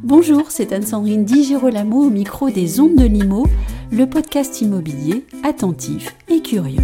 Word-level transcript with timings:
Bonjour, 0.00 0.50
c'est 0.50 0.72
Anne-Sandrine 0.72 1.24
Di 1.24 1.44
Girolamo 1.44 2.06
au 2.06 2.10
micro 2.10 2.50
des 2.50 2.80
Ondes 2.80 2.96
de 2.96 3.04
Limo, 3.04 3.46
le 3.92 4.06
podcast 4.06 4.60
immobilier 4.60 5.24
attentif 5.44 6.16
et 6.28 6.40
curieux. 6.40 6.80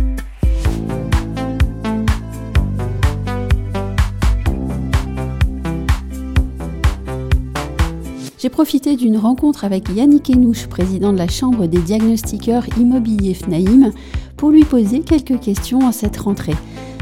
J'ai 8.38 8.50
profité 8.50 8.94
d'une 8.94 9.17
rencontre 9.17 9.65
avec 9.65 9.88
Yannick 9.88 10.31
Enouche, 10.31 10.69
président 10.69 11.13
de 11.13 11.19
la 11.19 11.29
Chambre 11.29 11.67
des 11.67 11.81
diagnostiqueurs 11.81 12.67
immobiliers 12.79 13.35
FNAIM, 13.35 13.90
pour 14.37 14.51
lui 14.51 14.65
poser 14.65 15.01
quelques 15.01 15.40
questions 15.40 15.88
à 15.88 15.93
cette 15.93 16.19
rentrée. 16.19 16.55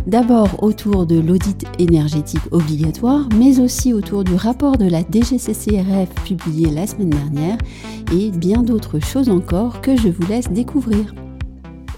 D'abord 0.07 0.63
autour 0.63 1.05
de 1.05 1.19
l'audit 1.19 1.67
énergétique 1.81 2.53
obligatoire, 2.53 3.29
mais 3.37 3.59
aussi 3.59 3.93
autour 3.93 4.23
du 4.23 4.37
rapport 4.37 4.79
de 4.79 4.89
la 4.89 5.03
DGCCRF 5.03 6.15
publié 6.25 6.71
la 6.71 6.87
semaine 6.87 7.11
dernière 7.11 7.59
et 8.15 8.31
bien 8.31 8.63
d'autres 8.63 9.01
choses 9.01 9.29
encore 9.29 9.81
que 9.81 9.97
je 9.97 10.09
vous 10.09 10.25
laisse 10.29 10.49
découvrir. 10.49 11.13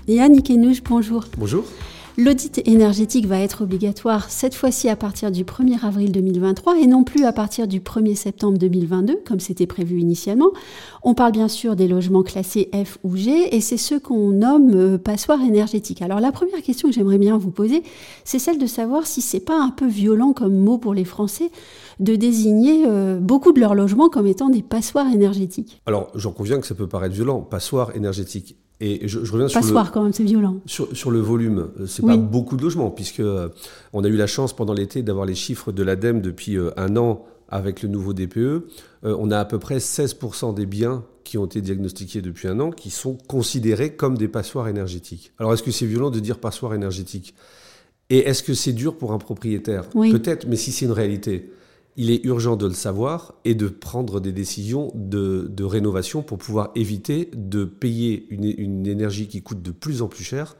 Yannick 0.07 0.49
Enouche, 0.49 0.83
bonjour. 0.83 1.27
Bonjour. 1.37 1.65
L'audit 2.21 2.61
énergétique 2.67 3.27
va 3.27 3.39
être 3.39 3.63
obligatoire 3.63 4.29
cette 4.29 4.57
fois-ci 4.57 4.89
à 4.89 4.97
partir 4.97 5.31
du 5.31 5.45
1er 5.45 5.85
avril 5.87 6.11
2023 6.11 6.77
et 6.81 6.89
non 6.89 7.05
plus 7.05 7.25
à 7.25 7.33
partir 7.33 7.69
du 7.69 7.79
1er 7.79 8.17
septembre 8.17 8.59
2022 8.59 9.21
comme 9.25 9.39
c'était 9.39 9.69
prévu 9.69 10.01
initialement. 10.01 10.51
On 11.05 11.15
parle 11.15 11.31
bien 11.31 11.47
sûr 11.47 11.77
des 11.77 11.87
logements 11.87 12.25
classés 12.25 12.71
F 12.75 12.99
ou 13.05 13.15
G 13.15 13.55
et 13.55 13.61
c'est 13.61 13.77
ceux 13.77 14.01
qu'on 14.01 14.31
nomme 14.31 14.73
euh, 14.75 14.99
passoires 14.99 15.41
énergétiques. 15.41 16.03
Alors 16.03 16.19
la 16.19 16.33
première 16.33 16.61
question 16.61 16.89
que 16.89 16.95
j'aimerais 16.97 17.19
bien 17.19 17.39
vous 17.39 17.53
poser, 17.53 17.85
c'est 18.25 18.41
celle 18.41 18.59
de 18.59 18.67
savoir 18.67 19.07
si 19.07 19.21
c'est 19.21 19.39
pas 19.39 19.63
un 19.63 19.71
peu 19.71 19.87
violent 19.87 20.33
comme 20.33 20.57
mot 20.57 20.79
pour 20.79 20.95
les 20.95 21.05
Français 21.05 21.53
de 22.01 22.17
désigner 22.17 22.83
euh, 22.89 23.21
beaucoup 23.21 23.53
de 23.53 23.61
leurs 23.61 23.77
logements 23.77 24.09
comme 24.09 24.27
étant 24.27 24.49
des 24.49 24.63
passoires 24.63 25.07
énergétiques. 25.07 25.81
Alors 25.87 26.11
j'en 26.17 26.33
conviens 26.33 26.59
que 26.59 26.67
ça 26.67 26.75
peut 26.75 26.89
paraître 26.89 27.15
violent, 27.15 27.43
passoire 27.43 27.95
énergétique 27.95 28.57
et 28.81 29.09
je, 29.09 29.19
reviens 29.19 29.49
sur 29.49 29.61
le, 29.61 29.91
quand 29.93 30.05
même, 30.05 30.13
c'est 30.13 30.23
violent. 30.23 30.61
Sur, 30.67 31.11
le 31.11 31.19
volume, 31.19 31.71
euh, 31.81 31.87
c'est 31.87 32.05
pas 32.05 32.17
beaucoup 32.17 32.57
de 32.57 32.63
logements, 32.63 32.91
puisque 32.91 33.21
euh, 33.21 33.49
on 33.93 34.05
a 34.05 34.09
eu 34.09 34.17
la 34.17 34.29
chance 34.29 34.55
pendant 34.55 34.73
l'été 34.73 35.03
d'avoir 35.03 35.27
les 35.27 35.35
chiffres 35.35 35.73
de 35.73 35.83
l'ADEME 35.83 36.21
depuis 36.21 36.57
euh, 36.57 36.71
un 36.77 36.97
an 36.97 37.25
avec 37.49 37.83
le 37.83 37.89
nouveau 37.89 38.13
DPE. 38.13 38.69
on 39.05 39.31
a 39.31 39.39
à 39.39 39.45
peu 39.47 39.59
près 39.59 39.79
16% 39.79 40.55
des 40.55 40.67
biens 40.67 41.03
qui 41.25 41.39
ont 41.39 41.47
été 41.47 41.63
diagnostiqués 41.63 42.21
depuis 42.21 42.47
un 42.47 42.61
an 42.61 42.71
qui 42.71 42.91
sont 42.91 43.17
considérés 43.27 43.95
comme 43.95 44.19
des 44.19 44.29
passoires 44.29 44.69
énergétiques. 44.69 45.33
Alors 45.39 45.55
est-ce 45.55 45.63
que 45.63 45.71
c'est 45.71 45.87
violent 45.87 46.11
de 46.11 46.21
dire 46.21 46.39
passoire 46.39 46.75
énergétique? 46.75 47.35
Et 48.11 48.19
est-ce 48.19 48.43
que 48.43 48.53
c'est 48.53 48.75
dur 48.75 48.99
pour 48.99 49.13
un 49.13 49.19
propriétaire? 49.19 49.89
Peut-être, 49.89 50.47
mais 50.47 50.57
si 50.57 50.73
c'est 50.73 50.85
une 50.85 50.93
réalité 50.93 51.51
il 51.99 52.13
est 52.13 52.25
urgent 52.25 52.55
de 52.55 52.65
le 52.65 52.75
savoir 52.75 53.35
et 53.45 53.57
de 53.57 53.67
prendre 53.67 54.21
des 54.21 54.31
décisions 54.31 54.93
de, 54.95 55.65
rénovation 55.65 56.23
pour 56.23 56.39
pouvoir 56.39 56.71
éviter 56.77 57.29
de 57.35 57.65
payer 57.65 58.27
une, 58.31 58.87
énergie 58.87 59.27
qui 59.27 59.43
coûte 59.43 59.63
de 59.63 59.73
plus 59.73 60.01
en 60.01 60.07
plus 60.07 60.23
cher 60.23 60.57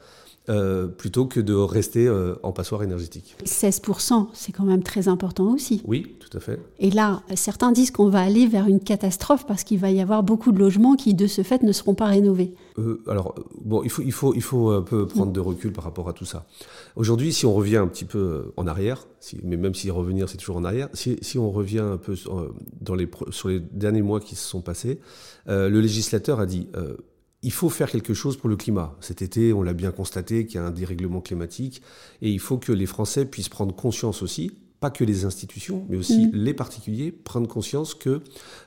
euh, 0.49 0.87
plutôt 0.87 1.27
que 1.27 1.41
de 1.41 1.53
rester 1.53 2.07
euh, 2.07 2.35
en 2.43 2.53
passoire 2.53 2.83
énergétique. 2.83 3.37
16%, 3.45 4.29
c'est 4.33 4.53
quand 4.53 4.65
même 4.65 4.83
très 4.83 5.07
important 5.09 5.53
aussi. 5.53 5.83
Oui, 5.85 6.17
tout 6.21 6.35
à 6.37 6.41
fait. 6.41 6.59
Et 6.79 6.91
là, 6.91 7.23
certains 7.35 7.71
disent 7.71 7.91
qu'on 7.91 8.09
va 8.09 8.21
aller 8.21 8.47
vers 8.47 8.67
une 8.67 8.81
catastrophe 8.81 9.47
parce 9.47 9.63
qu'il 9.63 9.79
va 9.79 9.91
y 9.91 10.01
avoir 10.01 10.23
beaucoup 10.23 10.53
de 10.53 10.59
logements 10.59 10.97
qui, 10.97 11.13
de 11.13 11.27
ce 11.27 11.43
fait, 11.43 11.63
ne 11.63 11.73
seront 11.73 11.95
pas 11.95 12.07
rénovés. 12.07 12.55
Euh, 12.79 13.03
alors, 13.09 13.35
bon, 13.63 13.83
il 13.83 13.91
faut, 13.91 14.03
il, 14.03 14.13
faut, 14.13 14.35
il 14.35 14.41
faut 14.41 14.71
un 14.71 14.81
peu 14.81 15.07
prendre 15.07 15.33
de 15.33 15.41
recul 15.41 15.73
par 15.73 15.85
rapport 15.85 16.09
à 16.09 16.15
tout 16.15 16.25
ça. 16.25 16.47
Aujourd'hui, 16.97 17.33
si 17.33 17.45
on 17.45 17.53
revient 17.53 17.77
un 17.77 17.87
petit 17.87 18.07
peu 18.07 18.53
en 18.57 18.67
arrière, 18.67 19.07
si, 19.21 19.39
mais 19.45 19.59
même 19.59 19.75
si 19.75 19.91
revenir, 19.91 20.31
c'est 20.31 20.39
toujours 20.39 20.57
en 20.57 20.65
arrière, 20.65 20.89
si, 20.95 21.19
si, 21.21 21.39
on 21.39 21.51
revient 21.51 21.81
un 21.81 21.99
peu 21.99 22.15
dans 22.81 22.95
les, 22.95 23.09
sur 23.31 23.49
les 23.49 23.61
derniers 23.61 24.03
mois 24.03 24.21
qui 24.21 24.35
se 24.35 24.49
sont 24.49 24.63
passés, 24.63 24.99
le 25.47 25.81
législateur 25.81 26.41
a 26.41 26.47
dit 26.47 26.69
il 27.43 27.53
faut 27.53 27.69
faire 27.69 27.91
quelque 27.91 28.15
chose 28.15 28.37
pour 28.37 28.49
le 28.49 28.57
climat. 28.57 28.97
Cet 29.01 29.23
été, 29.23 29.53
on 29.53 29.63
l'a 29.63 29.73
bien 29.73 29.93
constaté 29.93 30.47
qu'il 30.47 30.57
y 30.57 30.59
a 30.59 30.67
un 30.67 30.71
dérèglement 30.71 31.21
climatique 31.21 31.83
et 32.21 32.31
il 32.31 32.41
faut 32.41 32.59
que 32.59 32.73
les 32.73 32.87
Français 32.87 33.27
puissent 33.27 33.49
prendre 33.49 33.75
conscience 33.75 34.23
aussi, 34.23 34.53
pas 34.81 34.91
que 34.91 35.05
les 35.05 35.25
institutions, 35.25 35.87
mais 35.89 35.97
aussi 35.97 36.27
mm. 36.27 36.31
les 36.35 36.55
particuliers, 36.55 37.13
prendre 37.13 37.49
conscience 37.49 37.95
qu'il 37.95 38.21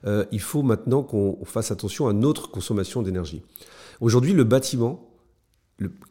euh, 0.06 0.26
faut 0.40 0.64
maintenant 0.64 1.04
qu'on 1.04 1.44
fasse 1.46 1.72
attention 1.72 2.08
à 2.08 2.14
notre 2.14 2.50
consommation 2.50 3.02
d'énergie. 3.02 3.42
Aujourd'hui, 4.00 4.34
le 4.34 4.44
bâtiment, 4.44 5.10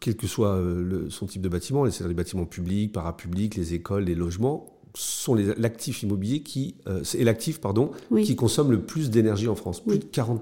quel 0.00 0.16
que 0.16 0.26
soit 0.26 0.54
euh, 0.54 1.08
son 1.08 1.26
type 1.26 1.42
de 1.42 1.48
bâtiment, 1.48 1.84
c'est-à-dire 1.84 2.08
les 2.08 2.14
bâtiments 2.14 2.46
publics, 2.46 2.92
parapublics, 2.92 3.56
les 3.56 3.74
écoles, 3.74 4.04
les 4.04 4.14
logements, 4.14 4.79
sont 4.94 5.34
l'actif 5.34 6.02
immobilier 6.02 6.40
qui 6.40 6.74
euh, 6.88 7.02
est 7.02 7.24
l'actif 7.24 7.60
pardon 7.60 7.90
qui 8.24 8.36
consomme 8.36 8.70
le 8.70 8.80
plus 8.80 9.10
d'énergie 9.10 9.48
en 9.48 9.54
France, 9.54 9.80
plus 9.80 9.98
de 9.98 10.04
40 10.04 10.40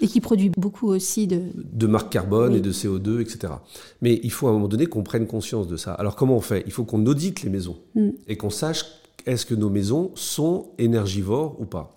et 0.00 0.06
qui 0.06 0.20
produit 0.20 0.50
beaucoup 0.50 0.88
aussi 0.88 1.26
de 1.26 1.42
de 1.54 1.86
marques 1.86 2.12
carbone 2.12 2.54
et 2.54 2.60
de 2.60 2.72
CO2 2.72 3.20
etc. 3.20 3.54
Mais 4.00 4.20
il 4.22 4.30
faut 4.30 4.46
à 4.46 4.50
un 4.50 4.54
moment 4.54 4.68
donné 4.68 4.86
qu'on 4.86 5.02
prenne 5.02 5.26
conscience 5.26 5.68
de 5.68 5.76
ça. 5.76 5.92
Alors 5.92 6.16
comment 6.16 6.36
on 6.36 6.40
fait? 6.40 6.62
Il 6.66 6.72
faut 6.72 6.84
qu'on 6.84 7.04
audite 7.06 7.42
les 7.42 7.50
maisons 7.50 7.76
mm. 7.94 8.10
et 8.28 8.36
qu'on 8.36 8.50
sache 8.50 8.84
est-ce 9.26 9.46
que 9.46 9.54
nos 9.54 9.70
maisons 9.70 10.10
sont 10.14 10.70
énergivores 10.78 11.56
ou 11.60 11.64
pas. 11.64 11.96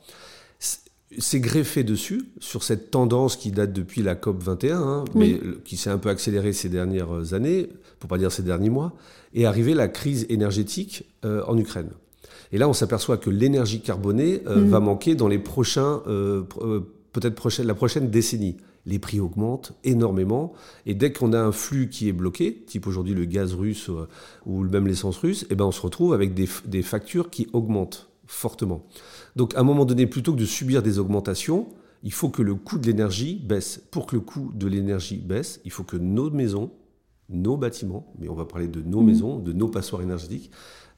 C'est 1.20 1.40
greffé 1.40 1.84
dessus 1.84 2.26
sur 2.40 2.64
cette 2.64 2.92
tendance 2.92 3.36
qui 3.38 3.52
date 3.52 3.72
depuis 3.72 4.02
la 4.02 4.16
COP 4.16 4.42
21, 4.42 4.82
hein, 4.82 5.06
mais 5.14 5.40
qui 5.64 5.78
s'est 5.78 5.92
un 5.92 6.00
peu 6.00 6.10
accélérée 6.10 6.52
ces 6.52 6.68
dernières 6.68 7.34
années, 7.34 7.70
pour 8.00 8.10
pas 8.10 8.18
dire 8.18 8.32
ces 8.32 8.44
derniers 8.44 8.70
mois 8.72 8.94
est 9.36 9.46
arrivée 9.46 9.74
la 9.74 9.88
crise 9.88 10.26
énergétique 10.30 11.04
euh, 11.26 11.44
en 11.48 11.58
Ukraine. 11.58 11.90
Et 12.52 12.58
là, 12.58 12.70
on 12.70 12.74
s'aperçoit 12.74 13.18
que 13.18 13.30
l'énergie 13.30 13.82
carbonée 13.82 14.42
euh, 14.48 14.62
mm. 14.62 14.70
va 14.70 14.80
manquer 14.80 15.16
dans 15.16 15.28
les 15.28 15.40
prochains, 15.40 16.02
euh, 16.08 16.44
peut-être 17.12 17.36
prochaine, 17.36 17.68
la 17.68 17.76
prochaine 17.76 18.10
décennie. 18.10 18.58
Les 18.88 19.00
prix 19.00 19.20
augmentent 19.20 19.74
énormément, 19.84 20.54
et 20.86 20.94
dès 20.94 21.12
qu'on 21.12 21.34
a 21.34 21.40
un 21.40 21.52
flux 21.52 21.90
qui 21.90 22.08
est 22.08 22.14
bloqué, 22.14 22.64
type 22.68 22.86
aujourd'hui 22.86 23.16
le 23.16 23.26
gaz 23.26 23.56
russe 23.56 23.90
ou 24.46 24.64
même 24.64 24.86
l'essence 24.86 25.18
russe, 25.18 25.42
et 25.44 25.48
eh 25.52 25.56
ben 25.56 25.66
on 25.66 25.72
se 25.72 25.82
retrouve 25.82 26.14
avec 26.14 26.36
des, 26.36 26.48
des 26.66 26.84
factures 26.84 27.32
qui 27.32 27.48
augmentent 27.52 28.08
fortement. 28.28 28.86
Donc 29.36 29.56
à 29.56 29.60
un 29.60 29.64
moment 29.64 29.86
donné, 29.86 30.08
plutôt 30.08 30.34
que 30.34 30.40
de 30.40 30.46
subir 30.46 30.84
des 30.84 31.00
augmentations, 31.00 31.68
il 32.04 32.14
faut 32.14 32.30
que 32.30 32.42
le 32.42 32.56
coût 32.56 32.78
de 32.78 32.86
l'énergie 32.86 33.36
baisse. 33.36 33.82
Pour 33.92 34.06
que 34.06 34.16
le 34.16 34.22
coût 34.22 34.52
de 34.54 34.68
l'énergie 34.68 35.18
baisse, 35.18 35.60
il 35.66 35.72
faut 35.72 35.84
que 35.84 35.98
nos 35.98 36.30
maisons 36.30 36.72
nos 37.30 37.58
bâtiments, 37.58 38.14
mais 38.20 38.30
on 38.30 38.36
va 38.36 38.46
parler 38.46 38.68
de 38.68 38.82
nos 38.82 39.02
mm. 39.02 39.06
maisons, 39.06 39.40
de 39.40 39.54
nos 39.54 39.68
passoires 39.68 40.02
énergétiques, 40.02 40.52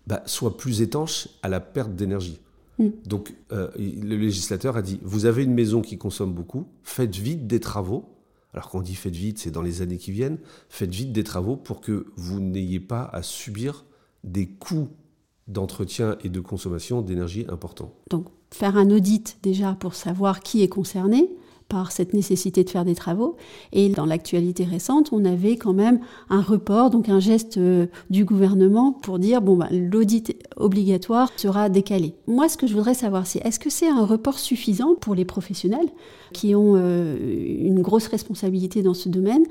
bah, 0.06 0.24
soient 0.26 0.58
plus 0.58 0.82
étanches 0.82 1.30
à 1.42 1.50
la 1.50 1.60
perte 1.60 1.96
d'énergie. 1.96 2.40
Mm. 2.80 2.88
Donc 3.06 3.34
euh, 3.52 3.70
le 3.78 4.16
législateur 4.16 4.78
a 4.78 4.82
dit, 4.82 5.00
vous 5.04 5.26
avez 5.26 5.44
une 5.44 5.54
maison 5.54 5.82
qui 5.82 5.98
consomme 5.98 6.34
beaucoup, 6.34 6.68
faites 6.84 7.16
vite 7.16 7.48
des 7.48 7.60
travaux. 7.60 8.14
Alors 8.54 8.70
quand 8.70 8.80
on 8.80 8.82
dit 8.82 8.96
faites 8.96 9.16
vite, 9.16 9.40
c'est 9.40 9.52
dans 9.52 9.62
les 9.62 9.82
années 9.82 9.98
qui 9.98 10.12
viennent, 10.12 10.38
faites 10.70 10.94
vite 10.94 11.12
des 11.12 11.24
travaux 11.24 11.56
pour 11.56 11.82
que 11.82 12.08
vous 12.16 12.40
n'ayez 12.40 12.80
pas 12.80 13.04
à 13.14 13.22
subir 13.22 13.86
des 14.24 14.48
coûts 14.48 14.90
d'entretien 15.48 16.18
et 16.24 16.30
de 16.30 16.40
consommation 16.40 17.02
d'énergie 17.02 17.46
importants. 17.50 17.94
Donc 18.10 18.28
faire 18.52 18.78
un 18.78 18.90
audit 18.90 19.38
déjà 19.44 19.74
pour 19.74 19.94
savoir 19.94 20.42
qui 20.42 20.64
est 20.64 20.70
concerné, 20.70 21.30
par 21.70 21.92
cette 21.92 22.14
nécessité 22.14 22.64
de 22.64 22.70
faire 22.70 22.86
des 22.86 22.96
travaux. 22.96 23.36
Et 23.74 23.90
dans 23.90 24.06
l'actualité 24.06 24.64
récente, 24.64 25.10
on 25.12 25.26
avait 25.26 25.58
quand 25.58 25.74
même 25.74 26.00
un 26.30 26.42
report, 26.42 26.90
donc 26.90 27.10
un 27.10 27.20
geste 27.20 27.58
euh, 27.58 27.88
du 28.10 28.26
gouvernement 28.26 28.94
pour 28.94 29.20
dire 29.20 29.42
bon, 29.42 29.58
bah, 29.58 29.68
l'audit 29.72 30.36
obligatoire 30.56 31.30
sera 31.36 31.70
décalé. 31.70 32.16
Moi, 32.28 32.50
ce 32.50 32.58
que 32.58 32.68
je 32.68 32.74
voudrais 32.74 32.94
savoir, 32.94 33.28
c'est 33.28 33.46
est-ce 33.46 33.60
que 33.60 33.70
c'est 33.70 33.90
un 33.90 34.06
report 34.06 34.40
suffisant 34.40 34.96
pour 34.96 35.16
les 35.16 35.26
professionnels 35.26 35.90
qui 36.34 36.56
ont 36.56 36.74
euh, 36.76 37.18
une 37.62 37.82
grosse 37.82 38.08
responsabilité 38.08 38.82
dans 38.82 38.94
ce 38.94 39.10
domaine? 39.10 39.44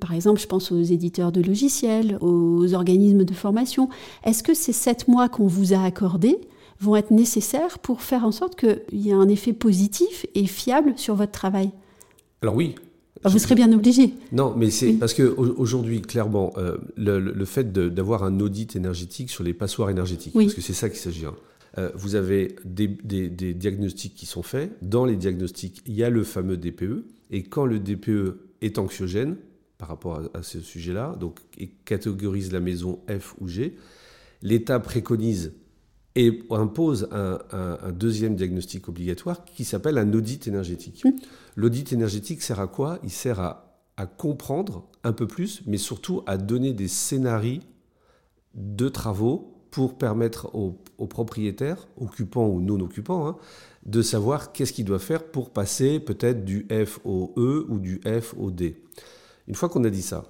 Par 0.00 0.12
exemple, 0.12 0.40
je 0.40 0.46
pense 0.46 0.72
aux 0.72 0.82
éditeurs 0.82 1.32
de 1.32 1.40
logiciels, 1.40 2.18
aux 2.20 2.74
organismes 2.74 3.24
de 3.24 3.34
formation. 3.34 3.88
Est-ce 4.24 4.42
que 4.42 4.54
ces 4.54 4.72
sept 4.72 5.08
mois 5.08 5.28
qu'on 5.28 5.46
vous 5.46 5.72
a 5.72 5.82
accordés 5.82 6.38
vont 6.80 6.96
être 6.96 7.10
nécessaires 7.10 7.78
pour 7.78 8.02
faire 8.02 8.24
en 8.24 8.32
sorte 8.32 8.58
qu'il 8.58 9.00
y 9.00 9.10
ait 9.10 9.14
un 9.14 9.28
effet 9.28 9.52
positif 9.52 10.26
et 10.34 10.46
fiable 10.46 10.94
sur 10.96 11.14
votre 11.14 11.32
travail 11.32 11.70
Alors 12.42 12.54
oui. 12.54 12.74
vous 13.24 13.38
serez 13.38 13.54
bien 13.54 13.72
obligé. 13.72 14.14
Non, 14.32 14.54
mais 14.56 14.70
c'est 14.70 14.94
parce 14.94 15.14
que 15.14 15.22
aujourd'hui, 15.22 16.00
clairement, 16.00 16.52
euh, 16.56 16.78
le, 16.96 17.44
fait 17.44 17.72
d'avoir 17.72 18.24
un 18.24 18.40
audit 18.40 18.74
énergétique 18.76 19.30
sur 19.30 19.44
les 19.44 19.52
passoires 19.52 19.90
énergétiques, 19.90 20.32
parce 20.32 20.54
que 20.54 20.62
c'est 20.62 20.72
ça 20.72 20.88
qu'il 20.88 20.98
s'agit. 20.98 21.26
Hein. 21.26 21.34
Euh, 21.78 21.90
vous 21.94 22.14
avez 22.14 22.56
des, 22.64 22.88
diagnostics 22.88 24.14
qui 24.14 24.26
sont 24.26 24.42
faits. 24.42 24.72
Dans 24.82 25.04
les 25.04 25.16
diagnostics, 25.16 25.82
il 25.86 25.94
y 25.94 26.02
a 26.02 26.10
le 26.10 26.24
fameux 26.24 26.56
DPE. 26.56 27.04
Et 27.30 27.42
quand 27.44 27.64
le 27.64 27.78
DPE 27.78 28.38
est 28.62 28.78
anxiogène 28.78 29.36
par 29.78 29.88
rapport 29.88 30.16
à, 30.34 30.38
à 30.38 30.42
ce 30.42 30.60
sujet-là, 30.60 31.16
donc 31.20 31.38
et 31.58 31.68
catégorise 31.84 32.52
la 32.52 32.60
maison 32.60 32.98
F 33.08 33.34
ou 33.40 33.48
G, 33.48 33.76
l'État 34.42 34.80
préconise 34.80 35.52
et 36.16 36.42
impose 36.50 37.08
un, 37.12 37.92
deuxième 37.92 38.34
diagnostic 38.34 38.88
obligatoire 38.88 39.44
qui 39.44 39.64
s'appelle 39.64 39.98
un 39.98 40.12
audit 40.12 40.46
énergétique. 40.48 41.04
L'audit 41.56 41.92
énergétique 41.92 42.42
sert 42.42 42.60
à 42.60 42.66
quoi? 42.66 42.98
Il 43.04 43.10
sert 43.10 43.40
à, 43.40 43.66
comprendre 44.16 44.88
un 45.04 45.12
peu 45.12 45.26
plus, 45.26 45.60
mais 45.66 45.76
surtout 45.76 46.22
à 46.26 46.38
donner 46.38 46.72
des 46.72 46.88
scénarios 46.88 47.60
de 48.54 48.88
travaux 48.88 49.52
pour 49.70 49.98
permettre 49.98 50.54
aux, 50.54 50.80
propriétaires, 51.06 51.86
occupants 51.98 52.48
ou 52.48 52.62
non 52.62 52.80
occupants, 52.80 53.28
hein, 53.28 53.36
de 53.84 54.00
savoir 54.00 54.52
qu'est-ce 54.52 54.72
qu'il 54.72 54.86
doit 54.86 54.98
faire 54.98 55.24
pour 55.24 55.50
passer 55.50 56.00
peut-être 56.00 56.46
du 56.46 56.66
F 56.70 56.98
au 57.04 57.34
E 57.36 57.66
ou 57.68 57.78
du 57.78 58.00
F 58.06 58.34
au 58.38 58.50
D. 58.50 58.82
Une 59.46 59.54
fois 59.54 59.68
qu'on 59.68 59.84
a 59.84 59.90
dit 59.90 60.00
ça, 60.00 60.24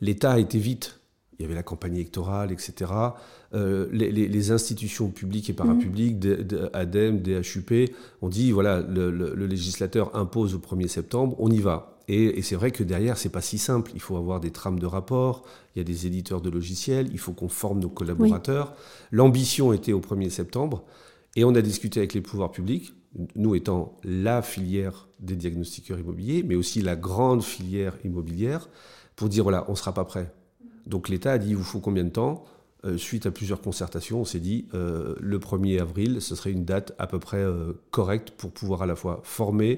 l'État 0.00 0.32
a 0.32 0.38
été 0.38 0.58
vite. 0.58 0.99
Il 1.40 1.44
y 1.44 1.46
avait 1.46 1.54
la 1.54 1.62
campagne 1.62 1.94
électorale, 1.94 2.52
etc. 2.52 2.92
Euh, 3.54 3.88
les, 3.92 4.50
institutions 4.50 5.08
publiques 5.08 5.48
et 5.48 5.54
parapubliques, 5.54 6.22
mmh. 6.22 6.68
ADEME, 6.74 7.22
DHUP, 7.22 7.90
ont 8.20 8.28
dit 8.28 8.52
voilà, 8.52 8.82
le, 8.82 9.10
législateur 9.46 10.14
impose 10.14 10.54
au 10.54 10.58
1er 10.58 10.88
septembre, 10.88 11.34
on 11.38 11.50
y 11.50 11.60
va. 11.60 11.96
Et, 12.08 12.42
c'est 12.42 12.56
vrai 12.56 12.72
que 12.72 12.82
derrière, 12.82 13.16
c'est 13.16 13.30
pas 13.30 13.40
si 13.40 13.56
simple. 13.56 13.90
Il 13.94 14.02
faut 14.02 14.18
avoir 14.18 14.38
des 14.38 14.50
trames 14.50 14.78
de 14.78 14.84
rapport, 14.84 15.44
il 15.74 15.78
y 15.78 15.80
a 15.80 15.84
des 15.84 16.06
éditeurs 16.06 16.42
de 16.42 16.50
logiciels, 16.50 17.08
il 17.10 17.18
faut 17.18 17.32
qu'on 17.32 17.48
forme 17.48 17.80
nos 17.80 17.88
collaborateurs. 17.88 18.74
L'ambition 19.10 19.72
était 19.72 19.94
au 19.94 20.00
1er 20.00 20.28
septembre. 20.28 20.84
Et 21.36 21.44
on 21.44 21.54
a 21.54 21.62
discuté 21.62 22.00
avec 22.00 22.12
les 22.12 22.20
pouvoirs 22.20 22.52
publics, 22.52 22.92
nous 23.34 23.54
étant 23.54 23.96
la 24.04 24.42
filière 24.42 25.08
des 25.20 25.36
diagnostiqueurs 25.36 25.98
immobiliers, 25.98 26.42
mais 26.46 26.54
aussi 26.54 26.82
la 26.82 26.96
grande 26.96 27.42
filière 27.42 27.96
immobilière, 28.04 28.68
pour 29.16 29.30
dire 29.30 29.44
voilà, 29.44 29.64
on 29.68 29.72
ne 29.72 29.76
sera 29.76 29.94
pas 29.94 30.04
prêt. 30.04 30.30
Donc 30.90 31.08
l'État 31.08 31.32
a 31.32 31.38
dit 31.38 31.50
il 31.50 31.56
vous 31.56 31.64
faut 31.64 31.80
combien 31.80 32.04
de 32.04 32.10
temps? 32.10 32.44
Euh, 32.84 32.96
Suite 32.96 33.26
à 33.26 33.30
plusieurs 33.30 33.60
concertations, 33.60 34.20
on 34.20 34.24
s'est 34.24 34.40
dit 34.40 34.66
euh, 34.74 35.14
le 35.20 35.38
1er 35.38 35.80
avril, 35.80 36.20
ce 36.20 36.34
serait 36.34 36.50
une 36.50 36.64
date 36.64 36.94
à 36.98 37.06
peu 37.06 37.18
près 37.18 37.38
euh, 37.38 37.74
correcte 37.90 38.30
pour 38.30 38.50
pouvoir 38.50 38.82
à 38.82 38.86
la 38.86 38.96
fois 38.96 39.20
former, 39.22 39.76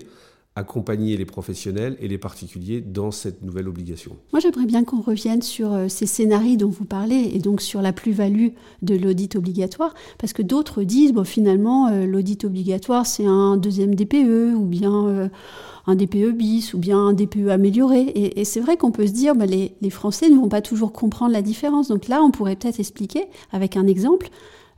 accompagner 0.55 1.17
les 1.17 1.25
professionnels 1.25 1.97
et 1.99 2.09
les 2.09 2.19
particuliers 2.19 2.83
dans 2.83 3.11
cette 3.11 3.43
nouvelle 3.43 3.69
obligation. 3.69 4.19
Moi, 4.33 4.41
j'aimerais 4.41 4.67
bien 4.67 4.85
qu'on 4.85 5.01
revienne 5.01 5.41
sur 5.41 5.73
euh, 5.73 5.89
ces 5.89 6.05
scénarios 6.05 6.57
dont 6.57 6.69
vous 6.69 6.85
parlez 6.85 7.31
et 7.35 7.39
donc 7.39 7.63
sur 7.63 7.81
la 7.81 7.95
plus-value 7.95 8.49
de 8.83 8.95
l'audit 8.95 9.35
obligatoire, 9.35 9.95
parce 10.19 10.35
que 10.35 10.43
d'autres 10.43 10.83
disent, 10.83 11.13
bon, 11.13 11.25
finalement, 11.25 11.89
euh, 11.89 12.05
l'audit 12.05 12.45
obligatoire, 12.45 13.07
c'est 13.07 13.25
un 13.25 13.57
deuxième 13.57 13.95
DPE 13.95 14.55
ou 14.55 14.67
bien 14.67 15.07
euh, 15.07 15.29
un 15.87 15.95
DPE 15.95 16.33
bis 16.33 16.75
ou 16.75 16.79
bien 16.79 16.99
un 16.99 17.13
DPE 17.15 17.49
amélioré. 17.49 18.13
Et, 18.15 18.45
c'est 18.45 18.61
vrai 18.61 18.77
qu'on 18.77 18.93
peut 18.93 19.07
se 19.07 19.13
dire, 19.13 19.35
bah, 19.35 19.47
les, 19.47 19.75
les, 19.81 19.91
Français 19.91 20.29
ne 20.29 20.37
vont 20.37 20.51
pas 20.51 20.61
toujours 20.61 20.93
comprendre 20.93 21.33
la 21.33 21.43
différence. 21.43 21.89
Donc 21.89 22.09
là, 22.09 22.23
on 22.23 22.31
pourrait 22.31 22.57
peut-être 22.57 22.79
expliquer 22.79 23.25
avec 23.53 23.77
un 23.77 23.87
exemple, 23.87 24.29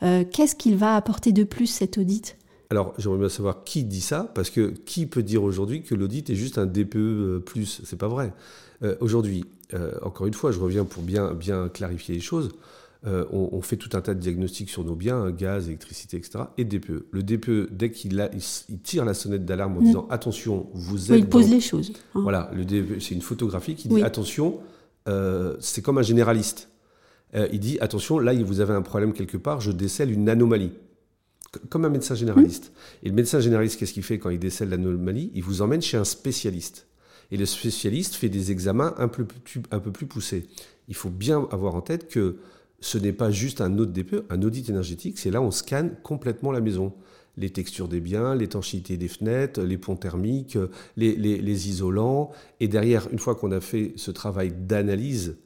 qu'est-ce 0.01 0.55
qu'il 0.55 0.77
va 0.77 0.97
apporter 0.97 1.33
de 1.33 1.45
plus 1.45 1.67
cet 1.67 1.97
audit? 1.97 2.37
Alors, 2.71 2.95
j'aimerais 2.99 3.19
bien 3.19 3.29
savoir 3.29 3.65
qui 3.65 3.85
dit 3.85 4.01
ça, 4.01 4.31
parce 4.35 4.51
que 4.51 4.69
qui 4.69 5.07
peut 5.07 5.23
dire 5.23 5.43
aujourd'hui 5.43 5.83
que 5.83 5.95
l'audit 5.95 6.29
est 6.31 6.35
juste 6.35 6.59
un 6.59 6.67
DPE 6.67 6.97
euh, 6.97 7.39
plus? 7.39 7.83
C'est 7.85 7.99
pas 7.99 8.09
vrai. 8.09 8.33
Euh, 8.83 8.97
aujourd'hui, 9.01 9.45
euh, 9.75 9.93
encore 10.03 10.27
une 10.27 10.35
fois, 10.35 10.51
je 10.51 10.59
reviens 10.59 10.85
pour 10.85 11.03
bien, 11.03 11.35
bien 11.35 11.69
clarifier 11.69 12.15
les 12.15 12.21
choses. 12.21 12.51
on, 13.05 13.61
fait 13.61 13.77
tout 13.77 13.91
un 13.93 14.01
tas 14.01 14.15
de 14.15 14.21
diagnostics 14.21 14.71
sur 14.71 14.83
nos 14.83 14.95
biens, 14.95 15.31
gaz, 15.31 15.69
électricité, 15.69 16.17
etc. 16.17 16.45
Et 16.57 16.65
DPE. 16.65 17.07
Le 17.11 17.23
DPE, 17.23 17.69
dès 17.71 17.91
qu'il 17.91 18.31
il, 18.69 18.79
tire 18.81 19.05
la 19.05 19.13
sonnette 19.13 19.45
d'alarme 19.45 19.77
en 19.77 19.81
mm. 19.81 19.85
disant 19.85 20.07
attention, 20.09 20.67
vous 20.73 21.13
êtes. 21.13 21.19
il 21.19 21.27
pose 21.27 21.51
les 21.51 21.61
choses. 21.61 21.93
Hein. 22.15 22.21
Voilà, 22.23 22.51
le 22.55 22.65
DPE, 22.65 23.01
c'est 23.01 23.15
une 23.15 23.21
photographie 23.21 23.75
qui 23.75 23.89
dit 23.89 24.03
attention, 24.03 24.59
c'est 25.61 25.83
comme 25.83 25.99
un 25.99 26.03
généraliste. 26.03 26.71
il 27.35 27.61
dit 27.61 27.79
attention, 27.81 28.19
là, 28.19 28.33
vous 28.33 28.61
avez 28.61 28.73
un 28.73 28.83
problème 28.83 29.13
quelque 29.13 29.37
part, 29.37 29.61
je 29.61 29.71
décèle 29.71 30.11
une 30.11 30.31
anomalie 30.31 30.73
comme 31.69 31.85
un 31.85 31.91
médecin 31.91 32.15
généraliste. 32.15 32.73
Et 33.03 33.09
le 33.09 33.15
médecin 33.15 33.41
généraliste, 33.41 33.79
qu'est-ce 33.79 33.93
qu'il 33.93 34.03
fait 34.03 34.19
quand 34.19 34.31
il 34.31 34.39
décèle 34.39 34.71
l'anomalie? 34.71 35.31
Il 35.35 35.43
vous 35.43 35.63
emmène 35.63 35.83
chez 35.83 35.97
un 35.97 36.05
spécialiste. 36.05 36.87
Et 37.31 37.37
le 37.37 37.47
spécialiste 37.47 38.15
fait 38.15 38.29
des 38.29 38.53
examens 38.53 38.95
un 38.99 39.09
peu, 39.09 39.25
plus, 39.25 40.07
poussés. 40.07 40.47
Il 40.89 40.95
faut 40.95 41.11
bien 41.11 41.49
avoir 41.51 41.75
en 41.75 41.81
tête 41.81 42.09
que 42.09 42.37
ce 42.81 42.99
n'est 42.99 43.13
pas 43.13 43.31
juste 43.31 43.61
un 43.61 43.79
audit 43.79 44.07
un 44.29 44.43
audit 44.43 44.69
énergétique, 44.69 45.19
c'est 45.19 45.31
là 45.31 45.41
on 45.41 45.51
scanne 45.51 45.97
complètement 46.03 46.53
la 46.53 46.61
maison. 46.61 46.93
Les 47.37 47.51
textures 47.51 47.89
des 47.89 48.01
biens, 48.01 48.35
l'étanchéité 48.35 48.97
des 48.97 49.09
fenêtres, 49.09 49.63
les 49.63 49.79
ponts 49.79 49.97
thermiques, 49.97 50.57
les, 50.97 51.17
les, 51.17 51.69
isolants. 51.69 52.31
Et 52.61 52.69
derrière, 52.69 53.09
une 53.11 53.19
fois 53.19 53.35
qu'on 53.35 53.51
a 53.51 53.61
fait 53.61 53.93
ce 53.97 54.13
travail 54.13 54.53
d'analyse 54.53 55.37